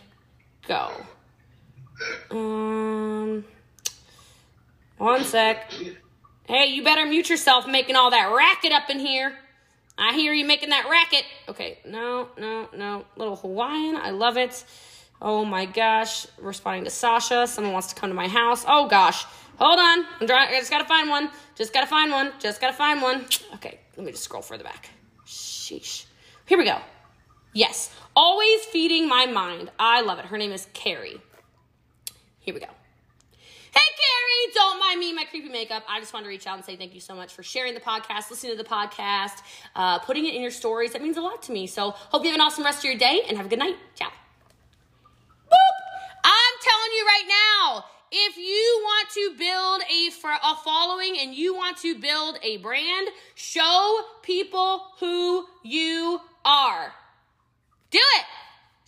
go. 0.67 0.91
Um, 2.29 3.45
one 4.97 5.23
sec. 5.23 5.71
Hey, 6.43 6.65
you 6.65 6.83
better 6.83 7.05
mute 7.05 7.29
yourself 7.29 7.67
making 7.67 7.95
all 7.95 8.11
that 8.11 8.35
racket 8.35 8.73
up 8.73 8.89
in 8.89 8.99
here. 8.99 9.33
I 9.97 10.13
hear 10.13 10.33
you 10.33 10.45
making 10.45 10.69
that 10.69 10.87
racket. 10.89 11.23
Okay, 11.49 11.79
no, 11.85 12.29
no, 12.39 12.69
no. 12.75 13.05
Little 13.15 13.35
Hawaiian. 13.35 13.95
I 13.95 14.11
love 14.11 14.37
it. 14.37 14.63
Oh 15.21 15.45
my 15.45 15.65
gosh. 15.65 16.25
Responding 16.39 16.85
to 16.85 16.89
Sasha. 16.89 17.45
Someone 17.47 17.73
wants 17.73 17.87
to 17.87 17.95
come 17.95 18.09
to 18.09 18.15
my 18.15 18.27
house. 18.27 18.65
Oh 18.67 18.87
gosh. 18.87 19.25
Hold 19.57 19.79
on. 19.79 20.05
I'm 20.19 20.27
trying. 20.27 20.53
I 20.53 20.59
just 20.59 20.71
gotta 20.71 20.85
find 20.85 21.09
one. 21.09 21.29
Just 21.55 21.73
gotta 21.73 21.87
find 21.87 22.11
one. 22.11 22.31
Just 22.39 22.59
gotta 22.59 22.73
find 22.75 23.01
one. 23.01 23.25
Okay, 23.55 23.79
let 23.95 24.05
me 24.05 24.11
just 24.11 24.23
scroll 24.23 24.41
further 24.41 24.63
back. 24.63 24.89
Sheesh. 25.27 26.05
Here 26.45 26.57
we 26.57 26.65
go. 26.65 26.79
Yes. 27.53 27.93
Always 28.15 28.65
feeding 28.65 29.07
my 29.07 29.25
mind. 29.27 29.71
I 29.77 30.01
love 30.01 30.19
it. 30.19 30.25
Her 30.25 30.37
name 30.37 30.51
is 30.51 30.67
Carrie. 30.73 31.21
Here 32.39 32.53
we 32.53 32.59
go. 32.59 32.67
Me, 34.97 35.13
my 35.13 35.25
creepy 35.25 35.49
makeup. 35.49 35.83
I 35.87 35.99
just 35.99 36.13
wanted 36.13 36.25
to 36.25 36.29
reach 36.29 36.47
out 36.47 36.57
and 36.57 36.65
say 36.65 36.75
thank 36.75 36.93
you 36.93 36.99
so 36.99 37.15
much 37.15 37.33
for 37.33 37.43
sharing 37.43 37.73
the 37.73 37.79
podcast, 37.79 38.29
listening 38.29 38.55
to 38.55 38.57
the 38.61 38.67
podcast, 38.67 39.41
uh, 39.75 39.99
putting 39.99 40.25
it 40.25 40.35
in 40.35 40.41
your 40.41 40.51
stories. 40.51 40.93
That 40.93 41.01
means 41.01 41.17
a 41.17 41.21
lot 41.21 41.41
to 41.43 41.51
me. 41.51 41.67
So, 41.67 41.91
hope 41.91 42.23
you 42.23 42.29
have 42.29 42.35
an 42.35 42.41
awesome 42.41 42.63
rest 42.63 42.79
of 42.79 42.85
your 42.85 42.97
day 42.97 43.21
and 43.27 43.37
have 43.37 43.45
a 43.45 43.49
good 43.49 43.59
night. 43.59 43.75
Ciao. 43.95 44.07
Boop! 44.07 45.53
I'm 46.23 46.55
telling 46.61 46.91
you 46.97 47.05
right 47.05 47.25
now, 47.27 47.85
if 48.11 48.37
you 48.37 48.81
want 48.83 49.09
to 49.11 49.33
build 49.37 49.81
a, 49.89 50.09
for 50.11 50.29
a 50.31 50.55
following 50.63 51.17
and 51.19 51.33
you 51.33 51.55
want 51.55 51.77
to 51.77 51.97
build 51.97 52.37
a 52.43 52.57
brand, 52.57 53.07
show 53.35 53.99
people 54.21 54.83
who 54.99 55.45
you 55.63 56.19
are. 56.43 56.93
Do 57.89 57.99
it. 57.99 58.25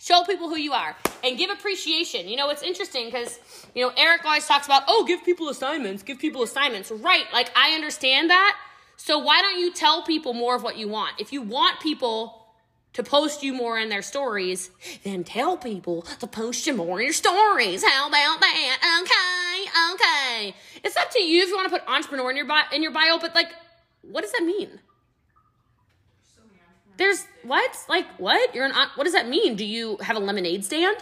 Show 0.04 0.22
people 0.24 0.50
who 0.50 0.58
you 0.58 0.74
are 0.74 0.94
and 1.24 1.38
give 1.38 1.48
appreciation. 1.48 2.28
You 2.28 2.36
know, 2.36 2.50
it's 2.50 2.62
interesting 2.62 3.06
because, 3.06 3.38
you 3.74 3.82
know, 3.86 3.90
Eric 3.96 4.22
always 4.26 4.46
talks 4.46 4.66
about, 4.66 4.82
oh, 4.86 5.06
give 5.06 5.24
people 5.24 5.48
assignments, 5.48 6.02
give 6.02 6.18
people 6.18 6.42
assignments. 6.42 6.90
Right. 6.90 7.24
Like, 7.32 7.50
I 7.56 7.70
understand 7.70 8.28
that. 8.28 8.54
So 8.98 9.18
why 9.18 9.40
don't 9.40 9.58
you 9.58 9.72
tell 9.72 10.02
people 10.02 10.34
more 10.34 10.56
of 10.56 10.62
what 10.62 10.76
you 10.76 10.88
want? 10.88 11.18
If 11.18 11.32
you 11.32 11.40
want 11.40 11.80
people 11.80 12.48
to 12.92 13.02
post 13.02 13.42
you 13.42 13.54
more 13.54 13.78
in 13.78 13.88
their 13.88 14.02
stories, 14.02 14.70
then 15.04 15.24
tell 15.24 15.56
people 15.56 16.02
to 16.20 16.26
post 16.26 16.66
you 16.66 16.74
more 16.74 17.00
in 17.00 17.06
your 17.06 17.14
stories. 17.14 17.82
How 17.82 18.06
about 18.08 18.40
that? 18.40 19.00
Okay, 19.00 19.94
okay. 19.94 20.54
It's 20.84 20.98
up 20.98 21.12
to 21.12 21.22
you 21.22 21.44
if 21.44 21.48
you 21.48 21.56
want 21.56 21.72
to 21.72 21.78
put 21.78 21.88
entrepreneur 21.88 22.30
in 22.30 22.36
your 22.36 22.44
bio, 22.44 22.64
in 22.74 22.82
your 22.82 22.92
bio, 22.92 23.18
but 23.18 23.34
like, 23.34 23.48
what 24.02 24.20
does 24.20 24.32
that 24.32 24.44
mean? 24.44 24.80
There's 26.96 27.26
what? 27.42 27.76
Like 27.88 28.06
what? 28.18 28.54
You're 28.54 28.66
an 28.66 28.72
what 28.94 29.04
does 29.04 29.12
that 29.14 29.28
mean? 29.28 29.56
Do 29.56 29.64
you 29.64 29.96
have 29.98 30.16
a 30.16 30.20
lemonade 30.20 30.64
stand? 30.64 30.96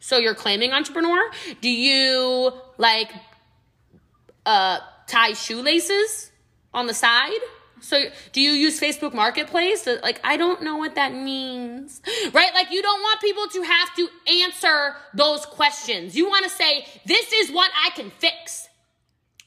So 0.00 0.18
you're 0.18 0.34
claiming 0.34 0.72
entrepreneur? 0.72 1.30
Do 1.60 1.70
you 1.70 2.52
like 2.78 3.12
uh 4.44 4.78
tie 5.06 5.32
shoelaces 5.32 6.30
on 6.74 6.86
the 6.86 6.94
side? 6.94 7.40
So 7.80 8.04
do 8.32 8.40
you 8.40 8.52
use 8.52 8.80
Facebook 8.80 9.14
Marketplace? 9.14 9.86
Like 9.86 10.20
I 10.24 10.36
don't 10.36 10.62
know 10.62 10.76
what 10.76 10.94
that 10.94 11.12
means. 11.14 12.00
Right? 12.32 12.52
Like 12.54 12.70
you 12.70 12.82
don't 12.82 13.00
want 13.00 13.20
people 13.20 13.46
to 13.48 13.62
have 13.62 13.94
to 13.96 14.08
answer 14.44 14.96
those 15.14 15.46
questions. 15.46 16.16
You 16.16 16.28
want 16.28 16.44
to 16.44 16.50
say 16.50 16.86
this 17.04 17.32
is 17.32 17.50
what 17.50 17.70
I 17.84 17.90
can 17.90 18.10
fix. 18.10 18.68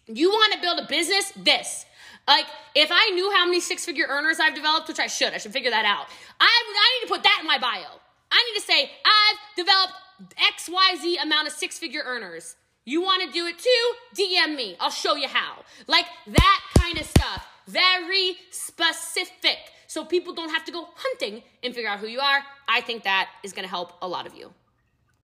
You 0.07 0.29
want 0.29 0.53
to 0.53 0.61
build 0.61 0.79
a 0.79 0.87
business? 0.87 1.31
This. 1.35 1.85
Like, 2.29 2.45
if 2.75 2.91
I 2.91 3.09
knew 3.09 3.31
how 3.31 3.43
many 3.45 3.59
six 3.59 3.83
figure 3.85 4.05
earners 4.07 4.39
I've 4.39 4.53
developed, 4.53 4.87
which 4.87 4.99
I 4.99 5.07
should, 5.07 5.33
I 5.33 5.39
should 5.39 5.51
figure 5.51 5.71
that 5.71 5.83
out. 5.83 6.05
I, 6.39 6.45
I 6.45 6.99
need 6.99 7.07
to 7.07 7.11
put 7.11 7.23
that 7.23 7.39
in 7.41 7.47
my 7.47 7.57
bio. 7.57 7.89
I 8.31 8.51
need 8.53 8.59
to 8.59 8.65
say, 8.65 8.91
I've 9.03 9.37
developed 9.57 9.93
XYZ 10.37 11.23
amount 11.23 11.47
of 11.47 11.53
six 11.53 11.79
figure 11.79 12.03
earners. 12.05 12.55
You 12.85 13.01
want 13.01 13.23
to 13.23 13.31
do 13.31 13.47
it 13.47 13.57
too? 13.57 13.93
DM 14.15 14.55
me. 14.55 14.75
I'll 14.79 14.91
show 14.91 15.15
you 15.15 15.27
how. 15.27 15.63
Like 15.87 16.05
that 16.27 16.61
kind 16.77 16.99
of 16.99 17.07
stuff. 17.07 17.47
Very 17.65 18.35
specific. 18.51 19.57
So 19.87 20.05
people 20.05 20.35
don't 20.35 20.51
have 20.51 20.65
to 20.65 20.71
go 20.71 20.87
hunting 20.95 21.41
and 21.63 21.73
figure 21.73 21.89
out 21.89 21.97
who 21.97 22.05
you 22.05 22.19
are. 22.19 22.41
I 22.67 22.81
think 22.81 23.05
that 23.05 23.29
is 23.43 23.53
going 23.53 23.63
to 23.63 23.69
help 23.69 23.93
a 24.03 24.07
lot 24.07 24.27
of 24.27 24.35
you. 24.35 24.53